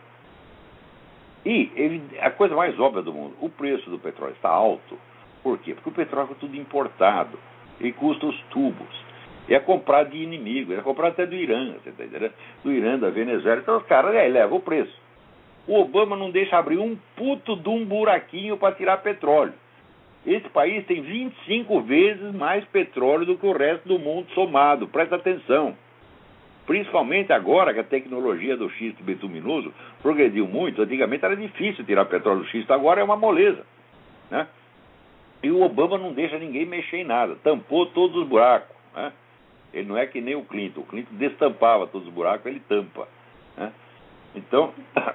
[1.46, 4.98] E ele, a coisa mais óbvia do mundo: o preço do petróleo está alto.
[5.44, 5.74] Por quê?
[5.74, 7.40] Porque o petróleo é tudo importado
[7.80, 9.10] e custa os tubos.
[9.48, 12.34] E é comprado de inimigo, é comprado até do Irã, você tá entendendo?
[12.64, 13.62] Do Irã, da Venezuela.
[13.62, 14.96] Então os caras aí levam o preço.
[15.68, 19.54] O Obama não deixa abrir um puto de um buraquinho para tirar petróleo.
[20.26, 24.88] Esse país tem 25 vezes mais petróleo do que o resto do mundo somado.
[24.88, 25.76] Presta atenção.
[26.68, 29.74] Principalmente agora que a tecnologia do xisto bituminoso
[30.04, 30.82] progrediu muito.
[30.82, 33.66] Antigamente era difícil tirar petróleo do xisto, agora é uma moleza.
[34.30, 34.46] Né?
[35.42, 37.36] E o Obama não deixa ninguém mexer em nada.
[37.44, 38.76] Tampou todos os buracos.
[38.94, 39.14] Né?
[39.74, 40.82] Ele não é que nem o Clinton.
[40.82, 43.08] O Clinton destampava todos os buracos, ele tampa.
[43.58, 43.72] Né?
[44.36, 44.74] Então.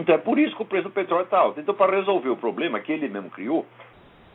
[0.00, 1.58] Então é por isso que o preço do petróleo está alto.
[1.58, 3.66] Então, para resolver o problema que ele mesmo criou,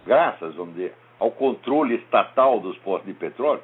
[0.05, 3.61] graças, vamos dizer, ao controle estatal dos postos de petróleo,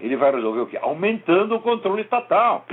[0.00, 0.78] ele vai resolver o quê?
[0.80, 2.64] Aumentando o controle estatal.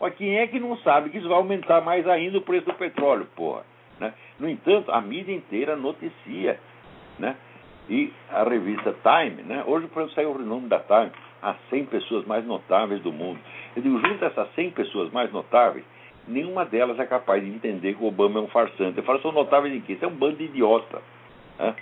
[0.00, 2.74] Mas quem é que não sabe que isso vai aumentar mais ainda o preço do
[2.74, 3.64] petróleo, porra?
[4.00, 4.12] Né?
[4.38, 6.58] No entanto, a mídia inteira noticia.
[7.18, 7.36] Né?
[7.88, 9.64] E a revista Time, né?
[9.66, 11.10] hoje por exemplo, saiu o nome da Time,
[11.42, 13.40] as 100 pessoas mais notáveis do mundo.
[13.74, 15.84] Eu digo, junto a essas 100 pessoas mais notáveis,
[16.26, 18.98] nenhuma delas é capaz de entender que o Obama é um farsante.
[18.98, 19.94] Eu falo, são notáveis em quê?
[19.94, 21.02] Isso é um bando de idiota.
[21.58, 21.74] Né?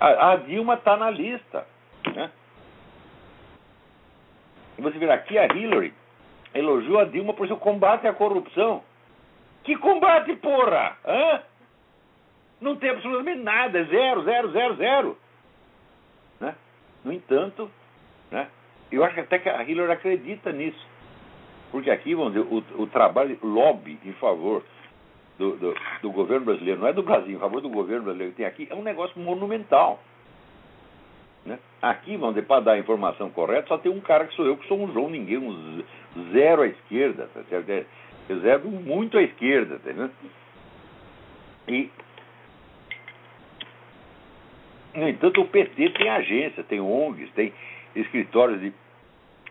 [0.00, 1.66] A, a, Dilma está na lista.
[2.14, 2.30] Né?
[4.78, 5.92] Você vê aqui a Hillary
[6.54, 8.82] elogiou a Dilma por seu combate à corrupção.
[9.70, 10.96] Que combate, porra?
[11.06, 11.42] Hã?
[12.60, 15.18] Não tem absolutamente nada, é zero, zero, zero, zero.
[16.40, 16.56] Né?
[17.04, 17.70] No entanto,
[18.32, 18.48] né,
[18.90, 20.84] eu acho até que a Hillary acredita nisso.
[21.70, 24.64] Porque aqui, vamos dizer, o, o trabalho lobby em favor
[25.38, 28.38] do, do, do, governo brasileiro, não é do Brasil, em favor do governo brasileiro que
[28.38, 30.02] tem aqui, é um negócio monumental.
[31.46, 31.60] Né?
[31.80, 34.56] Aqui, vamos dizer, para dar a informação correta, só tem um cara que sou eu,
[34.56, 35.84] que sou um João Ninguém, um
[36.32, 37.86] zero à esquerda, tá certo?
[38.36, 40.10] Zero muito à esquerda, entendeu?
[41.68, 41.90] E,
[44.94, 47.52] no entanto, o PT tem agência, tem ONGs, tem
[47.94, 48.72] escritórios de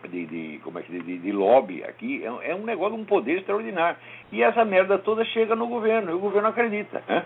[0.07, 3.39] de, de, como é que de, de lobby aqui é, é, um negócio, um poder
[3.39, 3.97] extraordinário.
[4.31, 7.03] E essa merda toda chega no governo, e o governo acredita.
[7.07, 7.25] Né?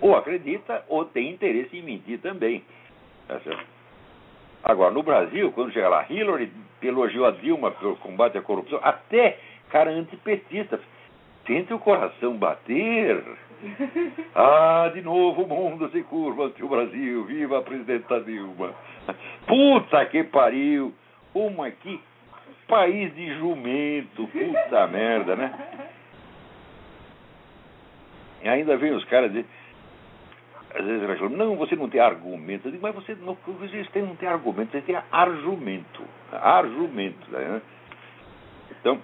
[0.00, 2.62] Ou acredita, ou tem interesse em mentir também.
[3.26, 3.40] Tá
[4.64, 9.38] Agora, no Brasil, quando chega lá, Hillary elogiou a Dilma pelo combate à corrupção, até
[9.70, 10.78] cara antipetista.
[11.44, 13.22] Tente o coração bater.
[14.34, 17.24] Ah, de novo o mundo se curva ante o Brasil.
[17.26, 18.74] Viva a presidenta Dilma.
[19.46, 20.92] Puta que pariu.
[21.32, 22.00] Uma aqui
[22.66, 25.52] país de jumento, puta merda, né?
[28.42, 29.46] E ainda vem os caras dizer,
[30.74, 32.66] às vezes não, você não tem argumento.
[32.66, 36.02] Eu digo, mas você não, vocês têm, não tem argumento, você tem argumento.
[36.32, 37.30] Argumento.
[37.30, 37.60] Né?
[38.80, 38.98] Então,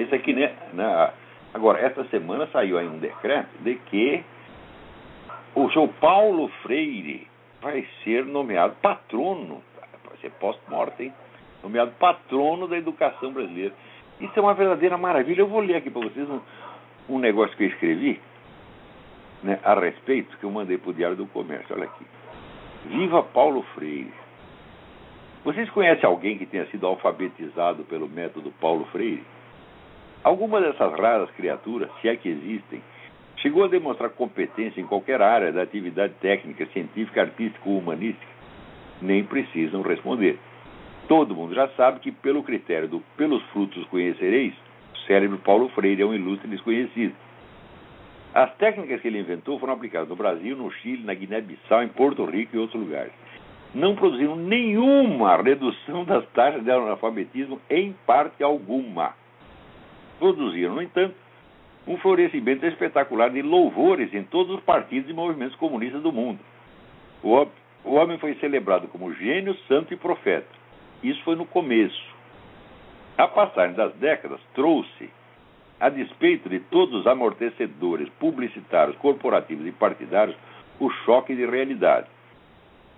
[0.00, 1.12] isso aqui, né, né?
[1.54, 4.24] Agora, essa semana saiu aí um decreto de que
[5.54, 7.28] o senhor Paulo Freire
[7.60, 9.62] vai ser nomeado patrono,
[10.08, 11.12] vai ser post-mortem,
[11.62, 13.74] nomeado patrono da educação brasileira.
[14.18, 15.42] Isso é uma verdadeira maravilha.
[15.42, 16.40] Eu vou ler aqui para vocês um,
[17.08, 18.20] um negócio que eu escrevi
[19.42, 21.74] né, a respeito, que eu mandei para o Diário do Comércio.
[21.74, 22.04] Olha aqui.
[22.86, 24.12] Viva Paulo Freire.
[25.44, 29.24] Vocês conhecem alguém que tenha sido alfabetizado pelo método Paulo Freire?
[30.24, 32.80] Alguma dessas raras criaturas, se é que existem,
[33.38, 38.32] chegou a demonstrar competência em qualquer área da atividade técnica, científica, artística ou humanística?
[39.00, 40.38] Nem precisam responder.
[41.08, 44.54] Todo mundo já sabe que, pelo critério do pelos frutos conhecereis,
[45.08, 47.14] cérebro Paulo Freire é um ilustre desconhecido.
[48.32, 52.24] As técnicas que ele inventou foram aplicadas no Brasil, no Chile, na Guiné-Bissau, em Porto
[52.24, 53.12] Rico e outros lugares.
[53.74, 59.14] Não produziram nenhuma redução das taxas de analfabetismo em parte alguma.
[60.18, 61.14] Produziram, no entanto,
[61.86, 66.38] um florescimento espetacular de louvores em todos os partidos e movimentos comunistas do mundo.
[67.22, 70.48] O, homem foi celebrado como gênio, santo e profeta.
[71.02, 72.12] Isso foi no começo.
[73.18, 75.10] A passagem das décadas trouxe,
[75.78, 80.36] a despeito de todos os amortecedores publicitários, corporativos e partidários,
[80.78, 82.06] o choque de realidade.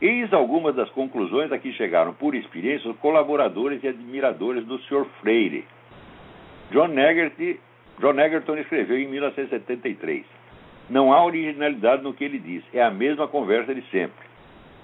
[0.01, 5.07] Eis algumas das conclusões a que chegaram por experiência os colaboradores e admiradores do Sr.
[5.21, 5.65] Freire.
[6.75, 7.61] John Negerty
[8.01, 10.25] John Egerton escreveu em 1973.
[10.91, 14.27] Não há originalidade no que ele diz, é a mesma conversa de sempre.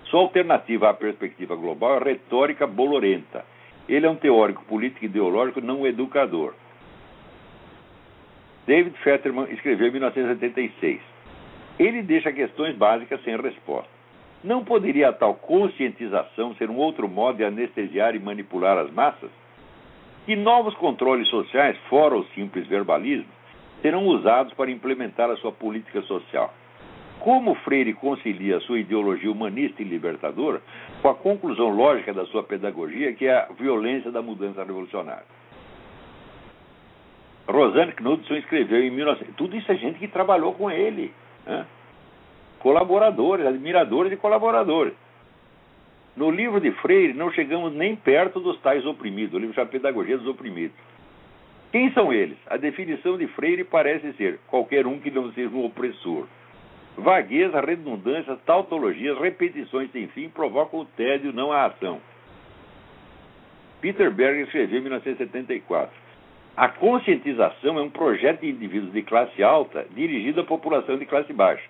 [0.05, 3.45] Sua alternativa à perspectiva global é retórica bolorenta.
[3.89, 6.55] Ele é um teórico político e ideológico, não um educador.
[8.69, 11.01] David Fetterman escreveu em 1976.
[11.77, 13.91] Ele deixa questões básicas sem resposta.
[14.45, 19.40] Não poderia a tal conscientização ser um outro modo de anestesiar e manipular as massas?
[20.27, 23.29] Que novos controles sociais, fora o simples verbalismo,
[23.83, 26.53] serão usados para implementar a sua política social.
[27.21, 30.63] Como Freire concilia a sua ideologia humanista e libertadora
[31.03, 35.25] com a conclusão lógica da sua pedagogia, que é a violência da mudança revolucionária?
[37.47, 39.35] Rosanne Knudsen escreveu em 1900.
[39.37, 41.13] Tudo isso é gente que trabalhou com ele.
[41.45, 41.67] Né?
[42.61, 44.95] Colaboradores, admiradores e colaboradores.
[46.21, 50.19] No livro de Freire, não chegamos nem perto dos tais oprimidos, o livro chama Pedagogia
[50.19, 50.77] dos Oprimidos.
[51.73, 52.37] Quem são eles?
[52.47, 56.27] A definição de Freire parece ser qualquer um que não seja um opressor.
[56.95, 61.99] Vagueza, redundâncias, tautologias, repetições sem fim provocam o tédio, não a ação.
[63.81, 65.91] Peter Berger escreveu em 1974.
[66.55, 71.33] A conscientização é um projeto de indivíduos de classe alta dirigido à população de classe
[71.33, 71.65] baixa.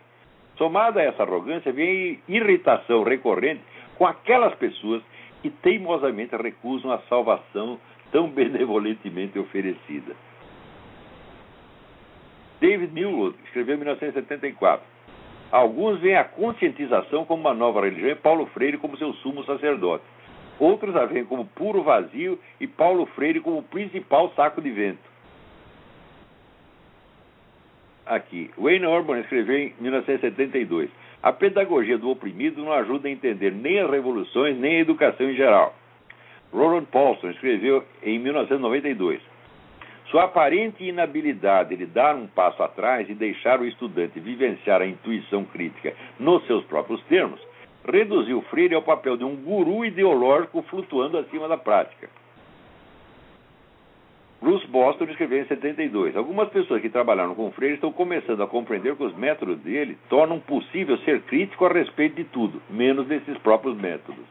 [0.59, 3.63] Somada a essa arrogância, vem irritação recorrente
[4.01, 5.03] com aquelas pessoas
[5.43, 7.79] que teimosamente recusam a salvação
[8.11, 10.17] tão benevolentemente oferecida.
[12.59, 14.83] David Newell escreveu em 1974.
[15.53, 20.05] Alguns veem a conscientização como uma nova religião e Paulo Freire como seu sumo sacerdote.
[20.59, 25.11] Outros a veem como puro vazio e Paulo Freire como o principal saco de vento.
[28.07, 30.89] Aqui, Wayne Orban escreveu em 1972.
[31.23, 35.35] A pedagogia do oprimido não ajuda a entender nem as revoluções, nem a educação em
[35.35, 35.75] geral.
[36.53, 39.21] Roland Paulson escreveu em 1992.
[40.11, 45.45] Sua aparente inabilidade de dar um passo atrás e deixar o estudante vivenciar a intuição
[45.45, 47.41] crítica nos seus próprios termos
[47.87, 52.09] reduziu Freire ao papel de um guru ideológico flutuando acima da prática.
[54.41, 56.17] Bruce Boston escreveu em 72.
[56.17, 60.41] Algumas pessoas que trabalharam com Freire estão começando a compreender que os métodos dele tornam
[60.41, 64.25] possível ser crítico a respeito de tudo, menos desses próprios métodos.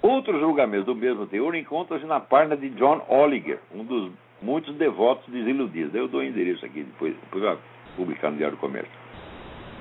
[0.00, 5.28] Outros julgamentos do mesmo teor encontram-se na página de John Oliger, um dos muitos devotos
[5.32, 5.94] desiludidos.
[5.94, 7.58] Eu dou o endereço aqui, depois, depois vai
[7.96, 8.92] publicar no Diário do Comércio.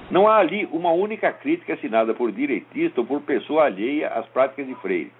[0.10, 4.66] Não há ali uma única crítica assinada por direitista ou por pessoa alheia às práticas
[4.66, 5.12] de Freire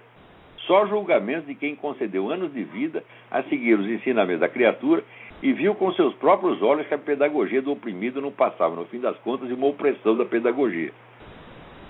[0.72, 5.04] só julgamentos de quem concedeu anos de vida a seguir os ensinamentos da criatura
[5.44, 9.02] e viu com seus próprios olhos que a pedagogia do oprimido não passava, no fim
[9.02, 10.94] das contas, de uma opressão da pedagogia.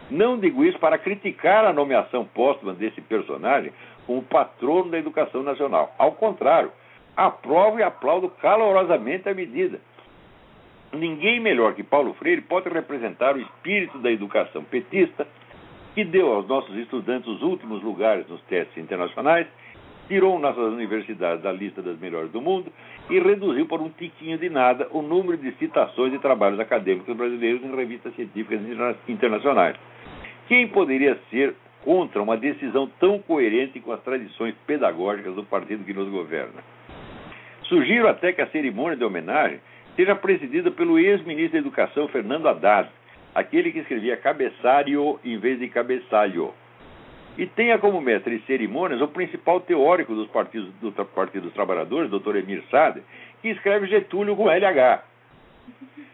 [0.10, 3.72] Não digo isso para criticar a nomeação póstuma desse personagem
[4.08, 5.94] como patrono da educação nacional.
[6.00, 6.72] Ao contrário,
[7.16, 9.80] aprovo e aplaudo calorosamente a medida.
[10.92, 15.28] Ninguém melhor que Paulo Freire pode representar o espírito da educação petista
[15.94, 19.48] que deu aos nossos estudantes os últimos lugares nos testes internacionais,
[20.08, 22.72] tirou nossas universidades da lista das melhores do mundo
[23.10, 27.64] e reduziu por um tiquinho de nada o número de citações de trabalhos acadêmicos brasileiros
[27.64, 28.60] em revistas científicas
[29.08, 29.78] internacionais.
[30.48, 35.94] Quem poderia ser contra uma decisão tão coerente com as tradições pedagógicas do partido que
[35.94, 36.62] nos governa?
[37.64, 39.60] Sugiro até que a cerimônia de homenagem
[39.96, 42.90] seja presidida pelo ex-ministro da Educação, Fernando Haddad,
[43.34, 46.54] aquele que escrevia cabeçário em vez de cabeçalho.
[47.38, 52.12] E tenha como mestre de cerimônias o principal teórico dos partidos, do Partido dos Trabalhadores,
[52.12, 52.36] Dr.
[52.36, 53.02] Emir Sade,
[53.42, 55.04] que escreve Getúlio com LH.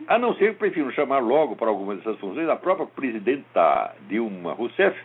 [0.07, 4.53] A não ser que prefiro chamar logo para algumas dessas funções a própria presidenta Dilma
[4.53, 4.97] Rousseff,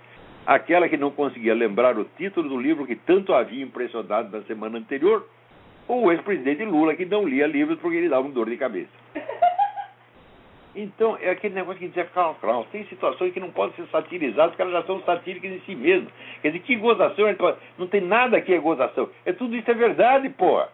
[0.46, 4.78] aquela que não conseguia lembrar o título do livro que tanto havia impressionado na semana
[4.78, 5.26] anterior,
[5.88, 8.90] ou o ex-presidente Lula, que não lia livros porque ele dava um dor de cabeça.
[10.74, 14.52] Então, é aquele negócio que dizia Karl Kraus, tem situações que não podem ser satirizadas,
[14.52, 16.10] porque elas já são satíricas em si mesmas.
[16.40, 17.26] Quer dizer, que gozação,
[17.78, 19.10] não tem nada que é gozação.
[19.26, 20.68] É tudo isso é verdade, porra.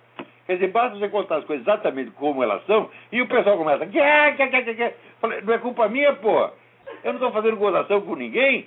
[0.47, 3.87] Quer dizer, basta você contar as coisas exatamente como elas são e o pessoal começa.
[3.87, 4.97] Quer, quer, quer, quer.
[5.21, 6.49] Falei, não é culpa minha, pô.
[7.05, 8.67] Eu não estou fazendo gozação com ninguém.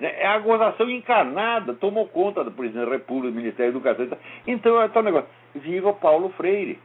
[0.00, 4.18] É a gozação encarnada, tomou conta do presidente da República, do Ministério da Educação.
[4.46, 5.28] Então é tal negócio.
[5.56, 6.78] Viva Paulo Freire.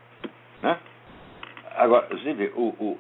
[0.64, 0.80] Né?
[1.76, 3.00] Agora, você vê, o, o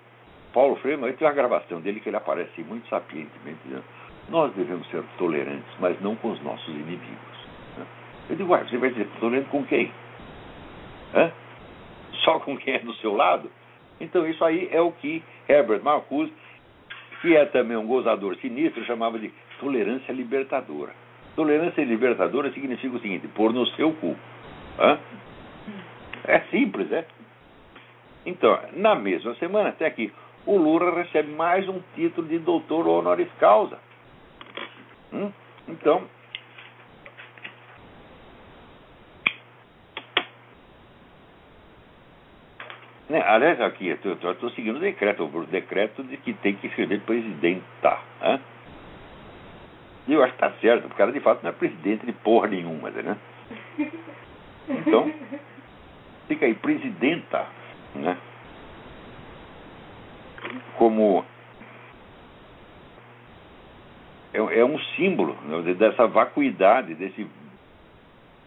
[0.53, 3.83] Paulo Freire, tem uma gravação dele que ele aparece muito sapientemente dizendo:
[4.29, 7.47] Nós devemos ser tolerantes, mas não com os nossos inimigos.
[7.77, 7.85] Né?
[8.29, 9.91] Eu digo, uai, você vai ser tolerante com quem?
[11.15, 11.31] Hã?
[12.23, 13.49] Só com quem é do seu lado?
[13.99, 16.31] Então, isso aí é o que Herbert Marcuse,
[17.21, 20.91] que é também um gozador sinistro, chamava de tolerância libertadora.
[21.35, 24.15] Tolerância libertadora significa o seguinte: pôr no seu cu.
[24.79, 24.99] Hã?
[26.25, 27.05] É simples, é?
[28.25, 30.11] Então, na mesma semana, até aqui,
[30.45, 33.77] o Lula recebe mais um título de doutor honoris causa.
[35.11, 35.31] Hum?
[35.67, 36.03] Então,
[43.13, 43.21] Né?
[43.27, 47.99] Aliás, aqui, eu estou seguindo o decreto, o decreto de que tem que escrever presidenta.
[48.19, 48.39] Né?
[50.07, 52.47] E eu acho que está certo, o cara de fato não é presidente de porra
[52.47, 53.15] nenhuma, né?
[54.67, 55.13] Então,
[56.27, 57.45] fica aí, presidenta,
[57.95, 58.17] né?
[60.77, 61.23] Como
[64.33, 67.27] é, é um símbolo né, dessa vacuidade, desse,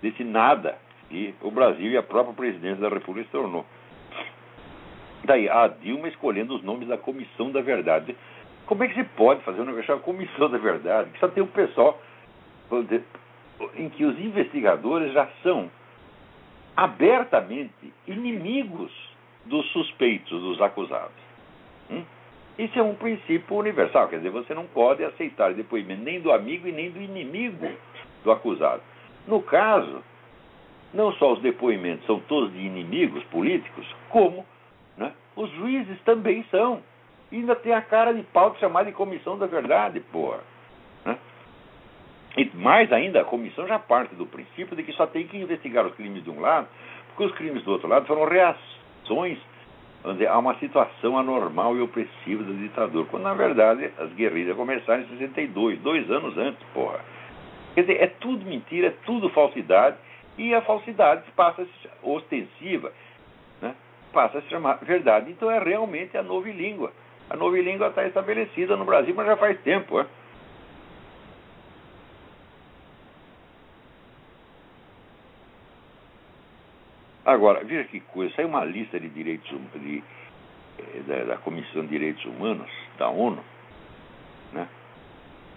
[0.02, 0.76] desse nada
[1.08, 3.64] que o Brasil e a própria presidência da República se tornou.
[5.24, 8.16] Daí, a Dilma escolhendo os nomes da Comissão da Verdade.
[8.66, 11.10] Como é que se pode fazer um negócio chamado Comissão da Verdade?
[11.10, 12.00] Que só tem um pessoal
[13.76, 15.70] em que os investigadores já são
[16.76, 18.92] abertamente inimigos
[19.46, 21.16] dos suspeitos, dos acusados.
[21.90, 22.04] Hum?
[22.58, 26.66] Isso é um princípio universal, quer dizer, você não pode aceitar depoimento nem do amigo
[26.66, 27.68] e nem do inimigo
[28.24, 28.82] do acusado.
[29.26, 30.02] No caso,
[30.94, 34.46] não só os depoimentos são todos de inimigos políticos, como
[34.96, 35.12] né?
[35.36, 36.82] Os juízes também são.
[37.30, 40.40] E ainda tem a cara de pau de chamar de comissão da verdade, porra.
[41.04, 41.18] Né?
[42.36, 45.84] E mais ainda, a comissão já parte do princípio de que só tem que investigar
[45.84, 46.68] os crimes de um lado,
[47.08, 48.76] porque os crimes do outro lado foram reações
[50.12, 55.02] dizer, a uma situação anormal e opressiva do ditador, quando na verdade as guerrilhas começaram
[55.02, 57.00] em 62, dois anos antes, porra.
[57.74, 59.96] Quer dizer, é tudo mentira, é tudo falsidade,
[60.38, 62.92] e a falsidade passa a ser ostensiva
[64.16, 65.30] passa a se chamar verdade.
[65.30, 66.90] Então é realmente a nova língua.
[67.28, 70.00] A nova língua está estabelecida no Brasil, mas já faz tempo.
[70.00, 70.06] É?
[77.26, 80.02] Agora, veja que coisa, saiu uma lista de direitos de,
[80.78, 83.42] eh, da, da, Comissão de Direitos Humanos da ONU,
[84.52, 84.68] né?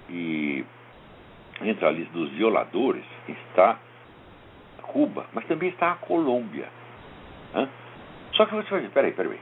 [0.09, 0.65] E
[1.61, 3.77] entre a lista dos violadores está
[4.81, 6.67] Cuba, mas também está a Colômbia.
[7.53, 7.69] Né?
[8.33, 9.39] Só que você vai dizer, peraí, peraí.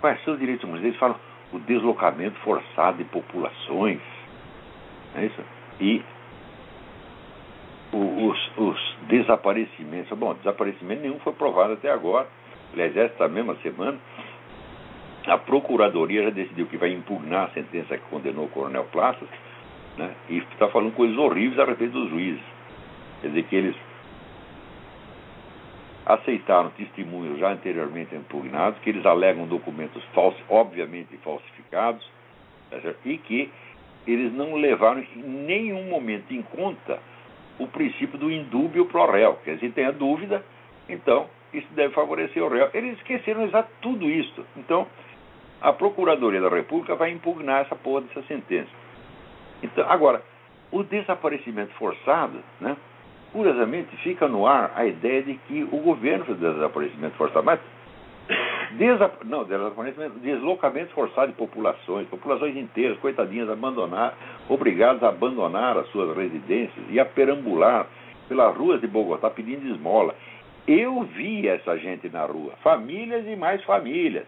[0.00, 0.84] Quais são os direitos humanos?
[0.84, 1.16] Eles falam
[1.52, 4.00] o deslocamento forçado de populações.
[5.14, 5.40] É isso?
[5.80, 6.02] E
[7.94, 10.16] os, os desaparecimentos.
[10.18, 12.26] Bom, desaparecimento nenhum foi provado até agora.
[12.72, 13.98] Aliás, esta mesma semana,
[15.26, 19.28] a Procuradoria já decidiu que vai impugnar a sentença que condenou o Coronel Plaças
[19.96, 22.42] né, e está falando coisas horríveis a respeito dos juízes.
[23.20, 23.76] Quer dizer, que eles
[26.04, 30.02] aceitaram testemunhos já anteriormente impugnados, que eles alegam documentos
[30.50, 32.06] obviamente falsificados,
[32.70, 33.50] tá e que
[34.06, 36.98] eles não levaram em nenhum momento em conta
[37.58, 39.38] o princípio do indúbio pro réu.
[39.44, 40.44] Quer dizer, tem a dúvida,
[40.88, 42.68] então isso deve favorecer o réu.
[42.74, 44.44] Eles esqueceram exato tudo isso.
[44.56, 44.86] Então,
[45.60, 48.70] a Procuradoria da República vai impugnar essa porra dessa sentença.
[49.62, 50.22] Então, agora,
[50.70, 52.76] o desaparecimento forçado, né?
[53.32, 57.44] curiosamente, fica no ar a ideia de que o governo fez desaparecimento forçado.
[57.44, 57.60] Mas
[58.76, 64.14] desa, não, desaparecimento, deslocamento forçado de populações, populações inteiras, coitadinhas, abandonar,
[64.48, 67.86] obrigadas a abandonar as suas residências e a perambular
[68.28, 70.14] pelas ruas de Bogotá pedindo esmola.
[70.66, 74.26] Eu vi essa gente na rua, famílias e mais famílias.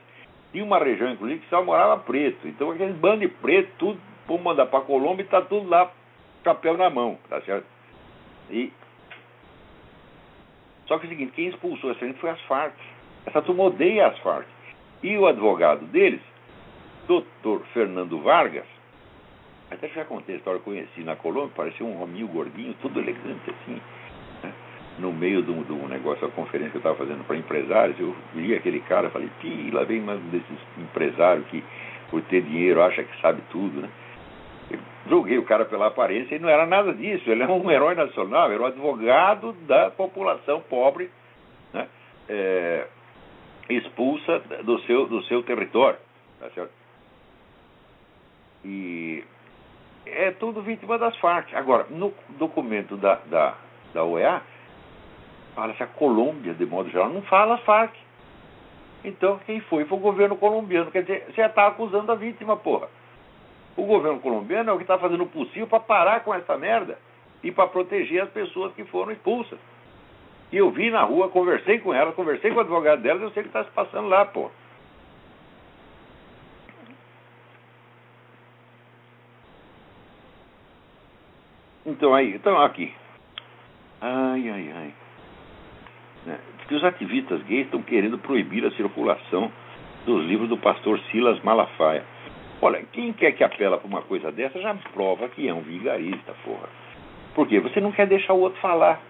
[0.53, 2.47] Tinha uma região, inclusive, que só morava preto.
[2.47, 5.91] Então, aqueles bandos de preto, tudo, vamos mandar para Colômbia e está tudo lá,
[6.45, 7.67] chapéu na mão, tá certo?
[8.51, 8.71] E
[10.87, 12.75] só que é o seguinte, quem expulsou essa gente foi as Farc.
[13.27, 14.47] Essa turma odeia as Farc.
[15.03, 16.21] E o advogado deles,
[17.07, 18.65] doutor Fernando Vargas,
[19.71, 23.51] até já contei a história, eu conheci na Colômbia, parecia um hominho gordinho, todo elegante
[23.51, 23.81] assim.
[24.43, 24.53] Né?
[24.99, 27.99] No meio de um, de um negócio, a conferência que eu estava fazendo para empresários,
[27.99, 31.63] eu vi aquele cara, falei, Pi, lá vem mais um desses empresários que,
[32.11, 33.91] por ter dinheiro, acha que sabe tudo, né?
[35.09, 37.31] julguei o cara pela aparência e não era nada disso.
[37.31, 41.11] Ele é um herói nacional, era o advogado da população pobre
[41.73, 41.87] né,
[42.29, 42.87] é,
[43.69, 45.99] expulsa do seu, do seu território.
[46.41, 46.73] Tá certo?
[48.65, 49.25] E
[50.05, 51.55] é tudo vítima das Farc.
[51.55, 53.55] Agora, no documento da, da,
[53.93, 54.43] da OEA,
[55.55, 57.95] fala-se a Colômbia, de modo geral, não fala as Farc.
[59.05, 59.85] Então, quem foi?
[59.85, 60.91] Foi o governo colombiano.
[60.91, 62.89] Quer dizer, você está acusando a vítima, porra.
[63.77, 66.99] O governo colombiano é o que está fazendo o possível para parar com essa merda
[67.43, 69.59] e para proteger as pessoas que foram expulsas.
[70.53, 73.43] E eu vi na rua, conversei com ela, conversei com o advogado dela, eu sei
[73.43, 74.51] o que está se passando lá, pô.
[81.85, 82.93] Então aí, então aqui.
[84.01, 84.95] Ai, ai, ai.
[86.27, 86.39] Né?
[86.67, 89.51] Que os ativistas gays estão querendo proibir a circulação
[90.05, 92.05] dos livros do pastor Silas Malafaia.
[92.61, 96.35] Olha, quem quer que apela para uma coisa dessa já prova que é um vigarista,
[96.45, 96.69] porra.
[97.35, 97.61] Por quê?
[97.61, 99.01] Você não quer deixar o outro falar.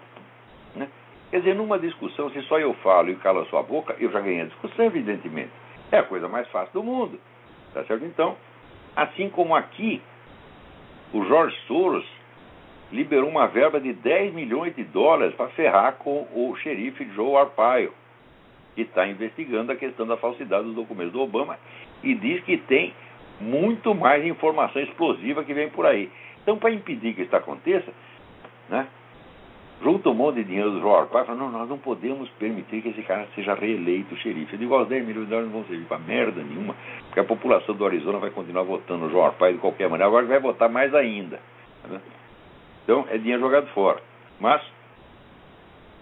[0.75, 0.87] Né?
[1.29, 4.21] Quer dizer, numa discussão, se só eu falo e calo a sua boca, eu já
[4.21, 5.51] ganhei a discussão, evidentemente.
[5.91, 7.19] É a coisa mais fácil do mundo.
[7.73, 8.05] Tá certo?
[8.05, 8.37] Então,
[8.95, 10.01] assim como aqui,
[11.13, 12.05] o Jorge Soros
[12.91, 17.93] liberou uma verba de 10 milhões de dólares para ferrar com o xerife Joe Arpaio,
[18.75, 21.57] que está investigando a questão da falsidade dos documentos do Obama
[22.03, 22.93] e diz que tem
[23.39, 26.09] muito mais informação explosiva que vem por aí.
[26.41, 27.91] Então, para impedir que isso aconteça,
[28.69, 28.87] né,
[29.81, 32.81] junta um monte de dinheiro do João Arpaio e fala, não, nós não podemos permitir
[32.81, 34.53] que esse cara seja reeleito xerife.
[34.53, 36.75] Eu digo, os 10 milhões de dólares não vão servir para merda nenhuma,
[37.05, 40.25] porque a população do Arizona vai continuar votando no João Arpaio de qualquer maneira, agora
[40.25, 41.39] vai votar mais ainda.
[41.87, 42.01] Né?
[42.83, 44.01] Então, é dinheiro jogado fora.
[44.39, 44.61] Mas,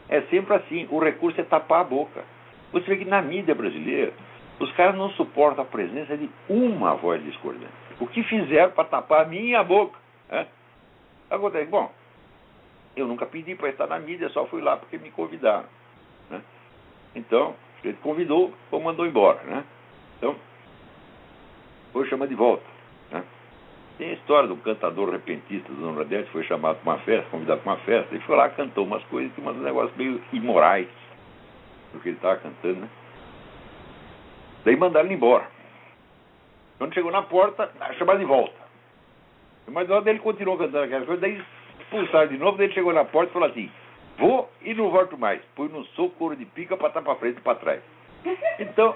[0.08, 2.24] é sempre assim, o recurso é tapar a boca.
[2.72, 4.14] Você vê que na mídia brasileira,
[4.60, 7.74] os caras não suportam a presença de uma voz discordante.
[8.00, 9.98] O que fizeram para tapar a minha boca?
[10.30, 10.48] Né?
[11.30, 11.92] Acontece, bom,
[12.96, 15.66] eu nunca pedi para estar na mídia, só fui lá porque me convidaram.
[16.30, 16.42] Né?
[17.16, 19.42] Então, ele convidou ou mandou embora.
[19.44, 19.64] Né?
[20.18, 20.36] Então,
[21.92, 22.64] foi chama de volta.
[23.12, 23.24] Né?
[23.98, 27.74] Tem a história do cantador repentista do Nordeste, foi chamado para uma festa, convidado para
[27.74, 30.88] uma festa, ele foi lá, cantou umas coisas, tinha uns negócios meio imorais
[31.94, 32.90] do que ele estava cantando, né?
[34.66, 35.48] Daí mandaram ele embora.
[36.78, 38.66] Quando chegou na porta, chamaram de volta.
[39.68, 41.42] Mas daí ele continuou cantando aquelas coisas, daí
[42.04, 43.72] expulsaram de novo, daí ele chegou na porta e falou assim,
[44.18, 45.42] vou e não volto mais.
[45.56, 47.82] Põe no soco, couro de pica para estar para frente e para trás.
[48.60, 48.96] Então,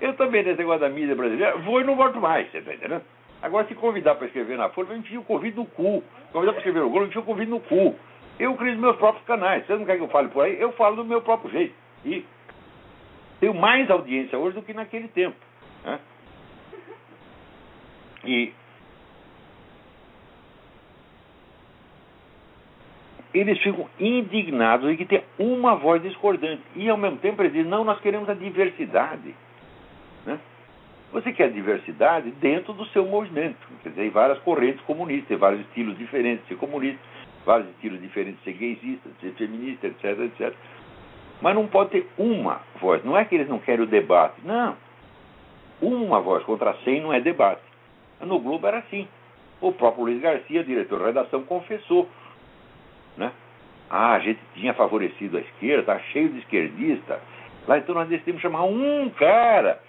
[0.00, 3.02] eu também, nesse negócio da mídia brasileira, vou e não volto mais, você está entendendo?
[3.42, 6.02] Agora, se convidar para escrever na Folha, eu enfio o convite no cu.
[6.32, 7.94] Convidar para escrever no Globo, eu enfio o convite no cu.
[8.38, 9.66] Eu crio os meus próprios canais.
[9.66, 10.58] Você não quer que eu fale por aí?
[10.58, 11.74] Eu falo do meu próprio jeito.
[12.04, 12.24] E
[13.40, 15.36] tenho mais audiência hoje do que naquele tempo.
[15.84, 16.00] Né?
[18.24, 18.52] E
[23.34, 26.62] eles ficam indignados de que tem uma voz discordante.
[26.76, 29.34] E ao mesmo tempo eles dizem, não, nós queremos a diversidade.
[30.24, 30.38] Né?
[31.12, 33.56] Você quer diversidade dentro do seu movimento.
[33.82, 37.00] Quer dizer, várias correntes comunistas, tem vários estilos diferentes de ser comunista,
[37.44, 40.54] vários estilos diferentes de ser gaysista, de ser feminista, etc, etc.
[41.42, 43.04] Mas não pode ter uma voz.
[43.04, 44.40] Não é que eles não querem o debate.
[44.44, 44.76] Não.
[45.82, 47.62] Uma voz contra cem não é debate.
[48.20, 49.08] No Globo era assim.
[49.60, 52.08] O próprio Luiz Garcia, diretor de redação, confessou.
[53.16, 53.32] Né?
[53.88, 57.20] Ah, a gente tinha favorecido a esquerda, está cheio de esquerdista.
[57.66, 59.80] Lá então nós decidimos chamar um cara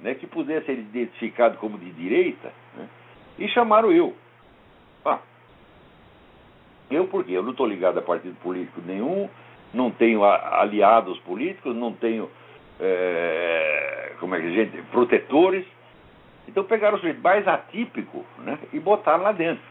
[0.00, 2.88] né, que pudesse ser identificado como de direita, né,
[3.38, 4.14] e chamaram eu.
[5.04, 5.18] Ah,
[6.90, 7.32] eu por quê?
[7.32, 9.28] Eu não estou ligado a partido político nenhum,
[9.72, 12.30] não tenho aliados políticos, não tenho
[12.80, 15.66] é, como é que gente, protetores.
[16.48, 19.62] Então pegaram o sujeito mais atípico né, e botaram lá dentro.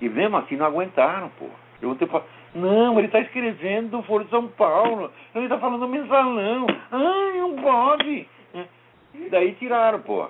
[0.00, 1.46] E mesmo assim não aguentaram, pô.
[1.80, 2.22] Eu para
[2.54, 6.66] não, ele está escrevendo do Foro de São Paulo, ele está falando mensalão.
[6.90, 8.26] Ai, não pode.
[9.14, 10.28] E daí tiraram, pô.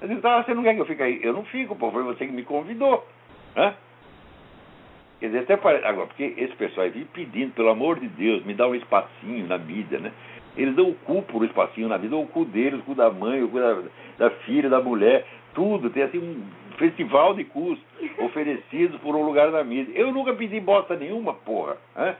[0.00, 1.20] Eu disse, tá, você não quer que eu fique aí?
[1.22, 3.06] Eu não fico, pô, foi você que me convidou.
[3.54, 3.74] Né?
[5.20, 5.84] Quer dizer, até parece.
[5.86, 9.56] Agora, porque esse pessoal aí pedindo, pelo amor de Deus, me dá um espacinho na
[9.58, 10.12] mídia, né?
[10.56, 13.10] Eles dão o cu por um espacinho na vida, o cu deles, o cu da
[13.10, 13.82] mãe, o cu da,
[14.18, 15.90] da filha, da mulher, tudo.
[15.90, 16.44] Tem assim um
[16.76, 17.78] festival de cus
[18.18, 19.92] oferecidos por um lugar na mídia.
[19.94, 21.76] Eu nunca pedi bosta nenhuma, porra.
[21.96, 22.16] Né?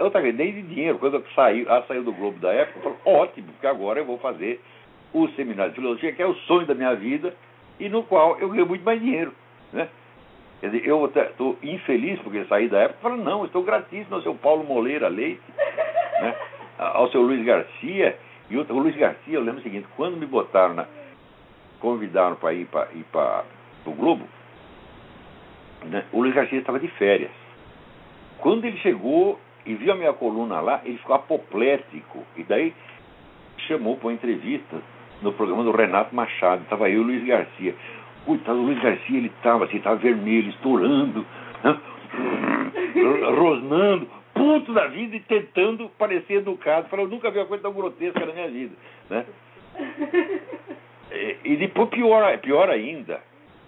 [0.00, 0.98] Outra vez, nem de dinheiro.
[0.98, 4.18] Quando saiu, ela saiu do Globo da época, eu falei, ótimo, porque agora eu vou
[4.18, 4.60] fazer
[5.12, 7.34] o seminário de filosofia, que é o sonho da minha vida,
[7.78, 9.32] e no qual eu ganho muito mais dinheiro.
[9.72, 9.88] Né?
[10.60, 14.34] Quer dizer, eu estou infeliz porque saí da época, falando, não, estou gratíssimo ao seu
[14.34, 15.42] Paulo Moleira Leite,
[16.20, 16.34] né?
[16.78, 18.16] ao seu Luiz Garcia,
[18.50, 20.86] e outro, o Luiz Garcia, eu lembro o seguinte, quando me botaram na,
[21.80, 23.44] convidaram para ir para
[23.86, 24.26] o Globo,
[25.84, 26.04] né?
[26.12, 27.30] o Luiz Garcia estava de férias.
[28.38, 32.24] Quando ele chegou, e viu a minha coluna lá, ele ficou apoplético.
[32.36, 32.74] E daí
[33.66, 34.82] chamou para uma entrevista
[35.22, 36.62] no programa do Renato Machado.
[36.62, 37.74] Estava eu e o Luiz Garcia.
[38.26, 41.26] Coitado, o Luiz Garcia, ele estava assim, estava vermelho, estourando,
[41.62, 41.78] né?
[43.36, 46.88] rosnando, puto da vida e tentando parecer educado.
[46.88, 48.74] Falou, eu nunca vi uma coisa tão grotesca na minha vida.
[49.10, 49.24] Né?
[51.14, 53.20] E, e depois, pior, pior ainda,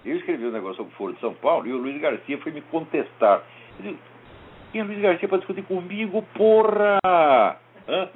[0.05, 2.53] eu escrevi um negócio sobre o Foro de São Paulo e o Luiz Garcia foi
[2.53, 3.43] me contestar.
[4.73, 6.99] Quem é Luiz Garcia para discutir comigo, porra?
[7.89, 8.09] Hã?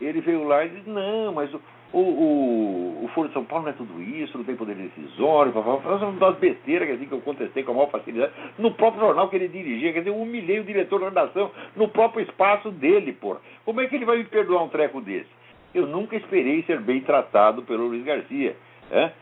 [0.00, 1.60] Ele veio lá e disse, não, mas o,
[1.92, 5.52] o, o, o Foro de São Paulo não é tudo isso, não tem poder decisório,
[5.52, 9.36] fazendo umas besteiras dizer, que eu contestei com a maior facilidade, no próprio jornal que
[9.36, 13.40] ele dirigia, quer dizer, eu humilhei o diretor da redação no próprio espaço dele, porra.
[13.64, 15.30] Como é que ele vai me perdoar um treco desse?
[15.74, 18.56] Eu nunca esperei ser bem tratado pelo Luiz Garcia.
[18.90, 19.12] Né?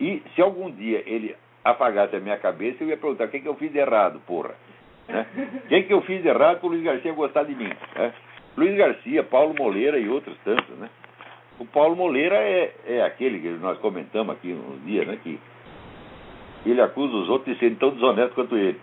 [0.00, 3.48] E se algum dia ele apagasse a minha cabeça, eu ia perguntar o que, que
[3.48, 4.54] eu fiz de errado, porra.
[5.06, 5.26] Né?
[5.64, 7.72] O que, que eu fiz de errado para o Luiz Garcia gostar de mim?
[7.94, 8.12] Né?
[8.56, 10.90] Luiz Garcia, Paulo Moleira e outros tantos, né?
[11.60, 15.18] O Paulo Moleira é, é aquele que nós comentamos aqui uns dias, né?
[15.22, 15.38] Que
[16.66, 18.80] ele acusa os outros de serem tão desonestos quanto ele.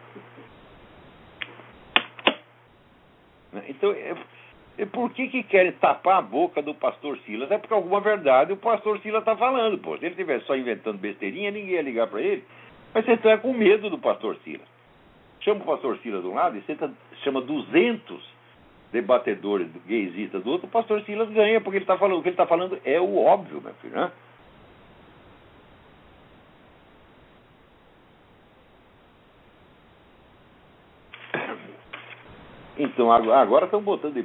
[3.51, 3.63] Né?
[3.67, 4.15] Então, é,
[4.77, 7.49] e por que, que querem tapar a boca do pastor Silas?
[7.49, 9.77] É porque alguma verdade o pastor Silas está falando.
[9.77, 9.97] Pô.
[9.97, 12.43] Se ele estivesse só inventando besteirinha, ninguém ia ligar para ele.
[12.93, 14.67] Mas você está com medo do pastor Silas.
[15.39, 16.89] Chama o pastor Silas de um lado e tá,
[17.23, 18.35] chama 200
[18.91, 22.33] debatedores gaysistas do outro, o pastor Silas ganha, porque ele tá falando, o que ele
[22.33, 23.95] está falando é o óbvio, meu filho.
[23.95, 24.11] Né?
[32.77, 34.17] Então, agora estão botando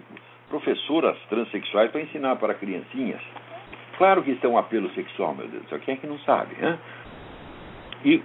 [0.51, 3.23] professoras transexuais para ensinar para criancinhas.
[3.97, 5.79] Claro que isso é um apelo sexual, meu Deus do céu.
[5.79, 6.55] Quem é que não sabe?
[6.57, 6.79] Né?
[8.05, 8.23] E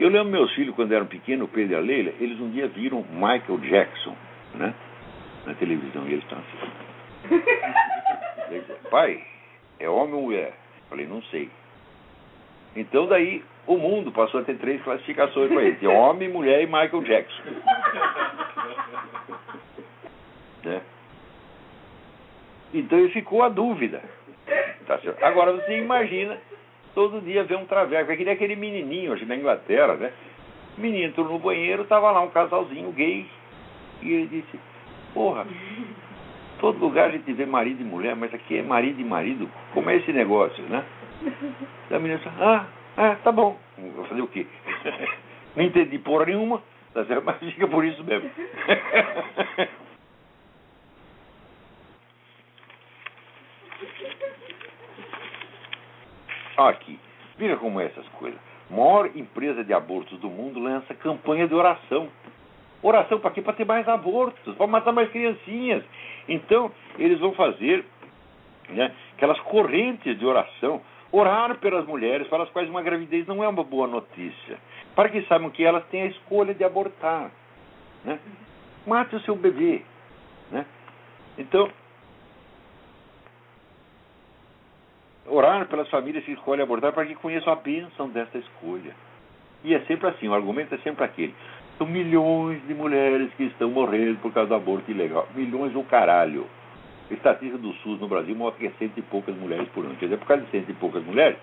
[0.00, 2.66] eu lembro meus filhos, quando eram pequenos, o Pedro e a Leila, eles um dia
[2.68, 4.16] viram Michael Jackson
[4.54, 4.74] né?
[5.46, 6.56] na televisão e eles estão assim.
[8.90, 9.22] Pai,
[9.78, 10.54] é homem ou mulher?
[10.88, 11.50] Falei, não sei.
[12.74, 17.02] Então daí o mundo passou a ter três classificações para ele: homem, mulher e Michael
[17.02, 17.42] Jackson.
[20.64, 20.80] né?
[22.72, 24.02] Então ficou a dúvida.
[24.86, 26.38] Tá Agora você imagina
[26.94, 28.10] todo dia ver um traveco.
[28.10, 30.12] Aquele aquele menininho, acho na Inglaterra, né?
[30.76, 33.26] O menino entrou no banheiro, tava lá um casalzinho gay.
[34.00, 34.58] E ele disse,
[35.14, 35.46] porra,
[36.58, 39.48] todo lugar a gente vê marido e mulher, mas aqui é marido e marido.
[39.74, 40.84] Como é esse negócio, né?
[41.90, 42.66] E a menina disse, ah,
[42.96, 43.56] ah, tá bom.
[43.78, 44.46] Vou fazer o quê?
[45.54, 46.62] Não entendi porra nenhuma,
[46.94, 48.30] tá mas fica por isso mesmo.
[56.68, 56.98] Aqui,
[57.36, 58.38] veja como é essas coisas.
[58.70, 62.08] Maior empresa de abortos do mundo lança campanha de oração.
[62.82, 63.42] Oração para quê?
[63.42, 65.84] Para ter mais abortos, para matar mais criancinhas.
[66.28, 67.84] Então, eles vão fazer
[68.68, 73.48] né, aquelas correntes de oração, orar pelas mulheres para as quais uma gravidez não é
[73.48, 74.58] uma boa notícia,
[74.96, 77.30] para que saibam que elas têm a escolha de abortar.
[78.04, 78.18] Né?
[78.86, 79.82] Mate o seu bebê.
[80.50, 80.66] Né?
[81.38, 81.70] Então,
[85.26, 88.94] orar pelas famílias que escolhem abortar para que conheçam a bênção desta escolha.
[89.64, 91.34] E é sempre assim, o argumento é sempre aquele.
[91.78, 95.28] São milhões de mulheres que estão morrendo por causa do aborto ilegal.
[95.34, 96.46] Milhões do caralho.
[97.10, 99.94] A estatística do SUS no Brasil mostra que é cento e poucas mulheres por ano.
[99.96, 101.36] Quer dizer, por causa de cento e poucas mulheres,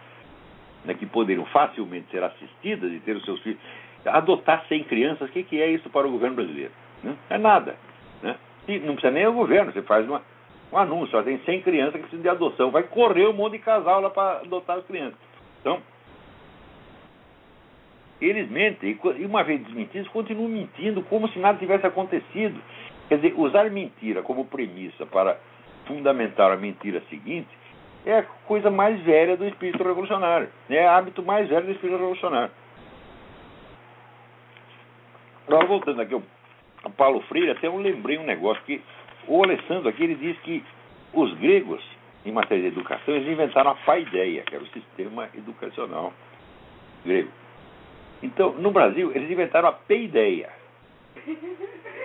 [0.86, 3.60] né, que poderiam facilmente ser assistidas e ter os seus filhos,
[4.06, 6.72] adotar 100 crianças, o que, que é isso para o governo brasileiro?
[7.04, 7.16] Né?
[7.30, 7.76] É nada.
[8.22, 8.36] Né?
[8.68, 10.22] E não precisa nem o governo, você faz uma,
[10.72, 13.59] um anúncio, ó, tem 100 crianças que precisam de adoção, vai correr um monte de
[13.59, 15.17] casal lá para adotar as crianças.
[15.61, 15.82] Então,
[18.22, 22.61] eles mentem, e uma vez desmentidos, continuam mentindo como se nada tivesse acontecido.
[23.07, 25.39] Quer dizer, usar mentira como premissa para
[25.88, 27.49] fundamentar a mentira seguinte
[28.05, 31.97] é a coisa mais velha do espírito revolucionário, é o hábito mais velho do espírito
[31.97, 32.51] revolucionário.
[35.47, 38.82] Agora, voltando aqui ao Paulo Freire, até eu lembrei um negócio que
[39.28, 40.63] o Alessandro aqui ele diz que
[41.13, 41.84] os gregos,
[42.26, 46.13] em matéria de educação, eles inventaram a paideia, que era o sistema educacional
[47.03, 47.30] grego.
[48.22, 50.49] Então, no Brasil, eles inventaram a peideia.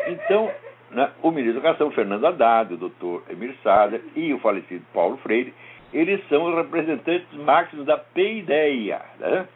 [0.06, 0.50] Então,
[0.90, 5.16] né, o ministro da Educação, Fernando Haddad, o doutor Emir Sader e o falecido Paulo
[5.18, 5.52] Freire,
[5.92, 9.00] eles são os representantes máximos da peideia.
[9.18, 9.48] Né?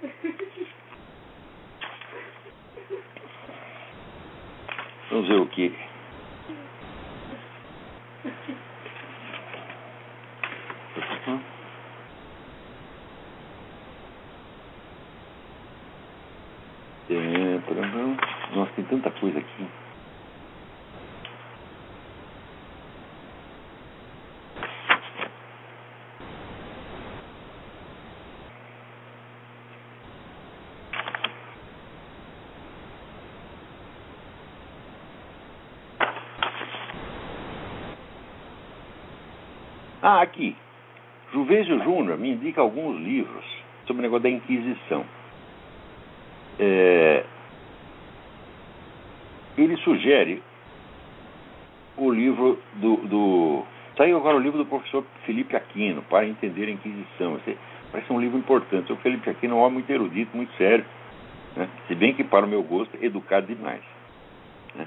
[5.11, 5.73] Vamos ver o que
[8.25, 8.31] É,
[18.55, 19.69] nossa, tem tanta coisa aqui.
[40.01, 40.55] Ah, aqui.
[41.33, 43.45] Juvésio Júnior me indica alguns livros
[43.87, 45.05] sobre o negócio da Inquisição.
[46.59, 47.25] É,
[49.57, 50.43] ele sugere
[51.97, 53.65] o livro do, do.
[53.97, 57.39] Saiu agora o livro do professor Felipe Aquino, para entender a Inquisição.
[57.91, 58.93] Parece um livro importante.
[58.93, 60.85] O Felipe Aquino é um homem muito erudito, muito sério.
[61.57, 61.69] Né?
[61.89, 63.83] Se bem que, para o meu gosto, é educado demais.
[64.75, 64.87] Né?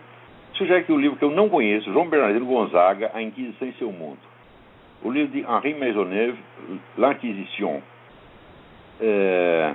[0.54, 3.92] Sugere que o livro que eu não conheço, João Bernardino Gonzaga, A Inquisição em Seu
[3.92, 4.31] Mundo.
[5.04, 6.38] O livro de Henri Maisonneuve,
[6.98, 7.82] L'Inquisition.
[9.00, 9.74] É...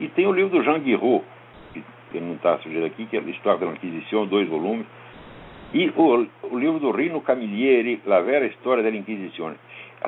[0.00, 1.24] E tem o livro do Jean Guiraud,
[2.12, 4.86] que não está sugerido aqui, que é História da Inquisição, dois volumes.
[5.74, 9.54] E o, o livro do Rino Camilleri, La Vera História da Inquisição.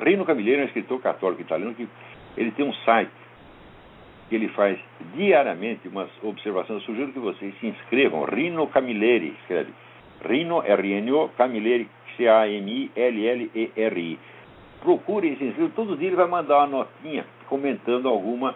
[0.01, 1.87] Rino Camilleri é um escritor católico italiano que
[2.37, 3.11] ele tem um site
[4.29, 4.79] que ele faz
[5.13, 6.79] diariamente umas observações.
[6.79, 8.23] Eu sugiro que vocês se inscrevam.
[8.23, 9.73] Rino Camilleri, escreve.
[10.25, 14.19] Rino, R-N-O, Camilleri, C-A-M-I-L-L-E-R-I.
[14.81, 15.71] Procure se inscrevam.
[15.71, 18.55] Todo dia ele vai mandar uma notinha comentando alguma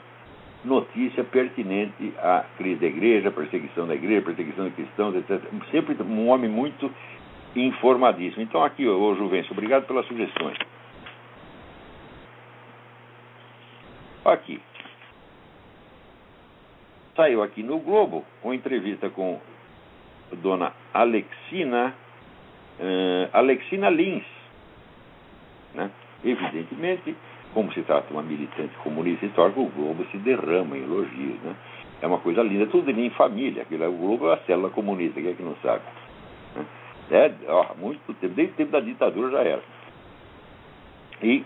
[0.63, 5.39] notícia pertinente à crise da igreja, perseguição da igreja, perseguição de cristãos, etc.
[5.71, 6.91] Sempre um homem muito
[7.55, 8.41] informadíssimo.
[8.41, 10.57] Então, aqui, ô Juvencio, obrigado pelas sugestões.
[14.25, 14.59] Aqui.
[17.15, 19.39] Saiu aqui no Globo uma entrevista com
[20.33, 21.93] dona Alexina,
[22.80, 24.26] uh, Alexina Lins.
[25.73, 25.89] Né?
[26.23, 27.15] Evidentemente,
[27.53, 31.39] como se trata de uma militante comunista histórica, o Globo se derrama em elogios.
[31.41, 31.55] Né?
[32.01, 33.63] É uma coisa linda, tudo em família.
[33.63, 35.84] Aquilo, é, o Globo é a célula comunista, quem é que não sabe?
[36.55, 36.65] Né?
[37.11, 39.61] É, ó, muito tempo, desde o tempo da ditadura já era.
[41.21, 41.45] E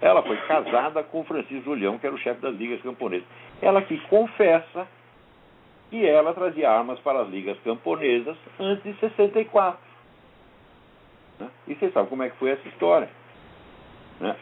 [0.00, 3.26] ela foi casada com Francisco Julião, que era o chefe das ligas camponesas.
[3.60, 4.88] Ela que confessa
[5.92, 9.78] que ela trazia armas para as ligas camponesas antes de 64.
[11.38, 11.50] Né?
[11.68, 13.10] E você sabe como é que foi essa história
[14.18, 14.34] né,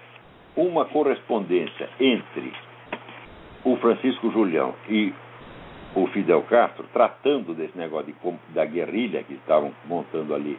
[0.56, 2.52] uma correspondência entre
[3.64, 5.12] o Francisco Julião e
[5.96, 10.56] o Fidel Castro, tratando desse negócio de, da guerrilha que estavam montando ali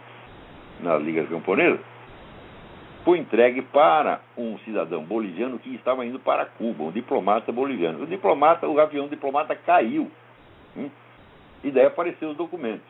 [0.82, 1.80] nas ligas camponesas,
[3.06, 8.04] foi entregue para um cidadão boliviano que estava indo para Cuba, um diplomata boliviano.
[8.04, 10.12] O diplomata, o avião diplomata caiu.
[10.78, 10.90] Hum,
[11.64, 12.86] e daí apareceram os documentos.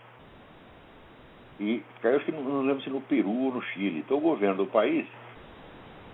[1.59, 3.99] E caiu, que não, lembro se no Peru ou no Chile.
[3.99, 5.05] Então o governo do país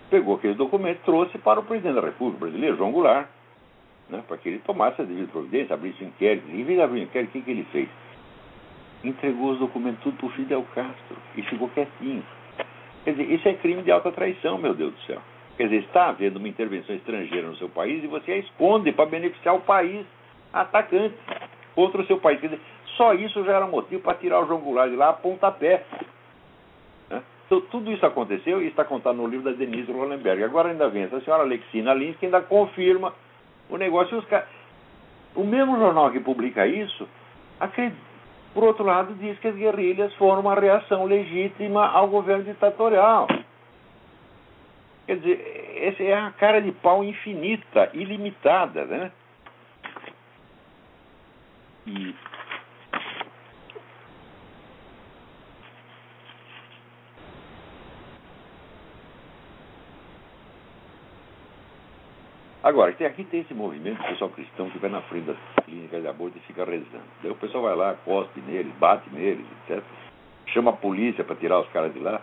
[0.09, 3.28] pegou aquele documento e trouxe para o presidente da República Brasileira, João Goulart,
[4.09, 6.49] né, para que ele tomasse a devida providência, abrisse um inquérito.
[6.49, 7.89] Em vez de abrir um inquérito, o que, que ele fez?
[9.03, 12.24] Entregou os documentos tudo para o Fidel Castro e ficou quietinho.
[13.03, 15.22] Quer dizer, isso é crime de alta traição, meu Deus do céu.
[15.55, 19.05] Quer dizer, está havendo uma intervenção estrangeira no seu país e você a esconde para
[19.05, 20.05] beneficiar o país
[20.51, 21.15] atacante
[21.78, 22.39] contra o seu país.
[22.95, 25.86] Só isso já era motivo para tirar o João Goulart de lá a pontapé.
[27.45, 30.43] Então, tudo isso aconteceu e está contado no livro da Denise Rolenberg.
[30.43, 33.13] Agora ainda vem essa senhora Alexina Lins que ainda confirma
[33.69, 34.21] o negócio.
[35.36, 37.07] O mesmo jornal que publica isso,
[38.55, 43.28] por outro lado, diz que as guerrilhas foram uma reação legítima ao governo ditatorial.
[45.05, 49.11] Quer dizer, essa é a cara de pau infinita, ilimitada, né?
[51.88, 52.13] E
[62.61, 66.07] Agora, aqui tem esse movimento do pessoal cristão que vai na frente das clínicas de
[66.09, 67.05] aborto e fica rezando.
[67.23, 69.81] Daí o pessoal vai lá, cospe neles, bate neles, etc.
[70.47, 72.19] Chama a polícia para tirar os caras de lá.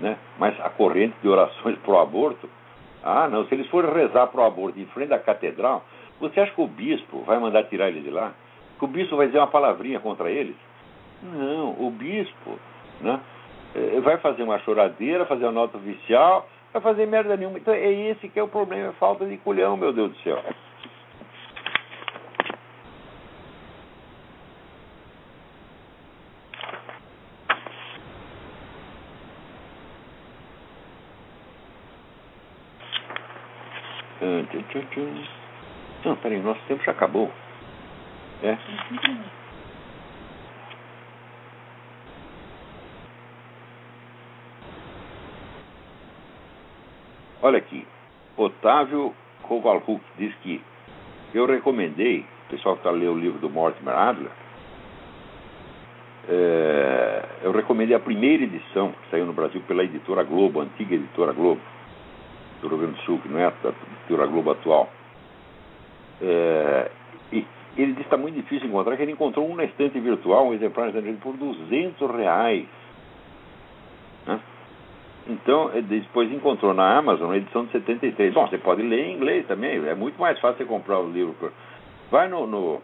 [0.00, 0.16] Né?
[0.38, 2.48] Mas a corrente de orações pro aborto,
[3.04, 5.84] ah, não, se eles forem rezar pro aborto em frente da catedral,
[6.18, 8.32] você acha que o bispo vai mandar tirar eles de lá?
[8.82, 10.56] Que o bispo vai dizer uma palavrinha contra eles?
[11.22, 12.58] Não, o bispo
[13.00, 13.20] né,
[13.76, 17.58] eh, vai fazer uma choradeira, fazer uma nota oficial, vai fazer merda nenhuma.
[17.58, 20.42] Então é esse que é o problema, é falta de culhão, meu Deus do céu.
[36.04, 37.30] Não, peraí, nosso tempo já acabou.
[38.42, 38.58] É?
[47.40, 47.86] Olha aqui,
[48.36, 50.60] Otávio Kovalchuk diz que
[51.32, 54.30] eu recomendei, o pessoal que está lendo o livro do Mortimer Adler,
[56.28, 61.32] é, eu recomendei a primeira edição, que saiu no Brasil pela editora Globo, antiga editora
[61.32, 61.60] Globo,
[62.60, 63.52] do Rio Grande do Sul, que não é a
[64.00, 64.90] editora Globo atual.
[66.20, 66.90] É,
[67.76, 70.54] ele disse que está muito difícil encontrar, que ele encontrou um na estante virtual, um
[70.54, 72.66] exemplar na estante por 200 reais.
[74.26, 74.40] Né?
[75.28, 78.34] Então, depois encontrou na Amazon a edição de 73.
[78.34, 81.34] Bom, você pode ler em inglês também, é muito mais fácil você comprar o livro.
[82.10, 82.82] Vai no, no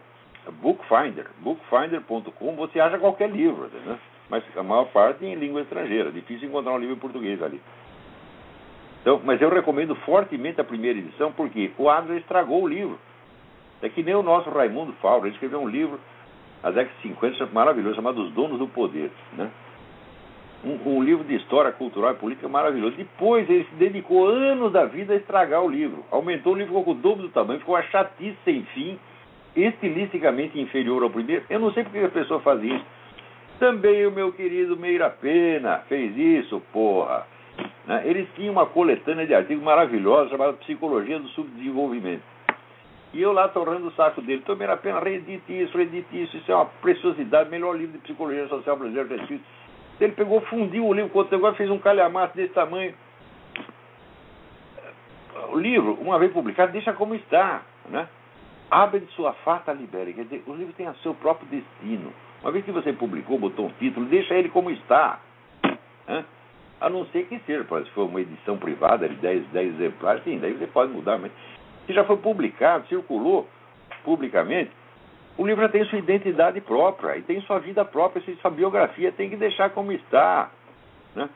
[0.61, 3.97] Bookfinder, bookfinder.com, você acha qualquer livro, entendeu?
[4.29, 6.11] mas a maior parte em língua estrangeira.
[6.11, 7.59] Difícil encontrar um livro em português ali.
[9.01, 12.99] Então, mas eu recomendo fortemente a primeira edição porque o Adler estragou o livro.
[13.81, 15.99] É que nem o nosso Raimundo Fausto, ele escreveu um livro,
[16.61, 19.09] nas décadas de 50, maravilhoso, chamado Os Donos do Poder.
[19.33, 19.49] Né?
[20.63, 22.97] Um, um, livro de história cultural e política maravilhoso.
[22.97, 26.03] Depois ele se dedicou anos da vida a estragar o livro.
[26.11, 28.99] Aumentou o livro, ficou com o dobro do tamanho, ficou uma chatice sem fim,
[29.55, 31.45] estilisticamente inferior ao primeiro.
[31.49, 32.85] Eu não sei porque a pessoa faz isso.
[33.57, 37.25] Também o meu querido Meira Pena fez isso, porra.
[37.85, 38.03] Né?
[38.05, 42.23] Eles tinham uma coletânea de artigos maravilhosos chamada Psicologia do Subdesenvolvimento.
[43.13, 44.41] E eu lá torrando o saco dele.
[44.43, 46.37] Então, Meira Pena, reedite isso, reedite isso.
[46.37, 47.49] Isso é uma preciosidade.
[47.49, 49.43] Melhor livro de Psicologia Social Brasileira já escrito.
[49.99, 52.93] Ele pegou, fundiu o livro outro negócio, fez um calhamaço desse tamanho.
[55.51, 57.63] O livro, uma vez publicado, deixa como está.
[57.89, 58.07] Né?
[58.69, 60.13] Abre de sua farta libere.
[60.13, 62.13] Quer dizer, o livro tem o seu próprio destino.
[62.41, 65.19] Uma vez que você publicou, botou um título, deixa ele como está.
[66.07, 66.23] Né?
[66.79, 70.39] A não ser que seja, se for uma edição privada de 10, 10 exemplares, sim,
[70.39, 71.31] daí você pode mudar, mas
[71.89, 73.49] se já foi publicado, circulou
[74.03, 74.69] publicamente,
[75.35, 79.27] o livro já tem sua identidade própria e tem sua vida própria, sua biografia tem
[79.27, 80.51] que deixar como está.
[81.15, 81.27] Né?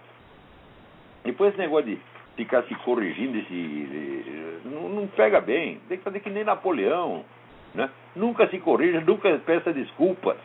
[1.23, 1.99] Depois esse negócio de
[2.35, 5.81] ficar se corrigindo, esse, não, não pega bem.
[5.89, 7.25] Tem que fazer que nem Napoleão.
[7.73, 7.89] Né?
[8.15, 10.37] Nunca se corrija, nunca peça desculpas.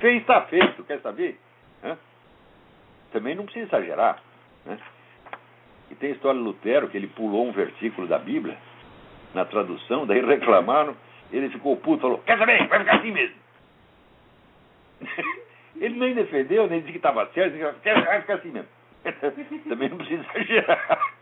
[0.00, 1.38] Fez está feito, quer saber?
[1.84, 1.96] Né?
[3.12, 4.20] Também não precisa exagerar.
[4.66, 4.76] Né?
[5.88, 8.58] E tem a história de Lutero, que ele pulou um versículo da Bíblia
[9.34, 10.96] na tradução, daí reclamaram,
[11.32, 13.36] ele ficou puto, falou, quer saber, vai ficar assim mesmo.
[15.80, 17.62] ele nem defendeu, nem disse que estava certo, disse,
[18.04, 18.68] vai ficar assim mesmo.
[19.68, 21.14] Também não precisa exagerar.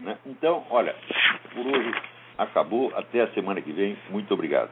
[0.00, 0.16] Né?
[0.26, 0.94] Então, olha,
[1.54, 1.94] por hoje
[2.38, 2.92] acabou.
[2.96, 3.96] Até a semana que vem.
[4.10, 4.70] Muito obrigado.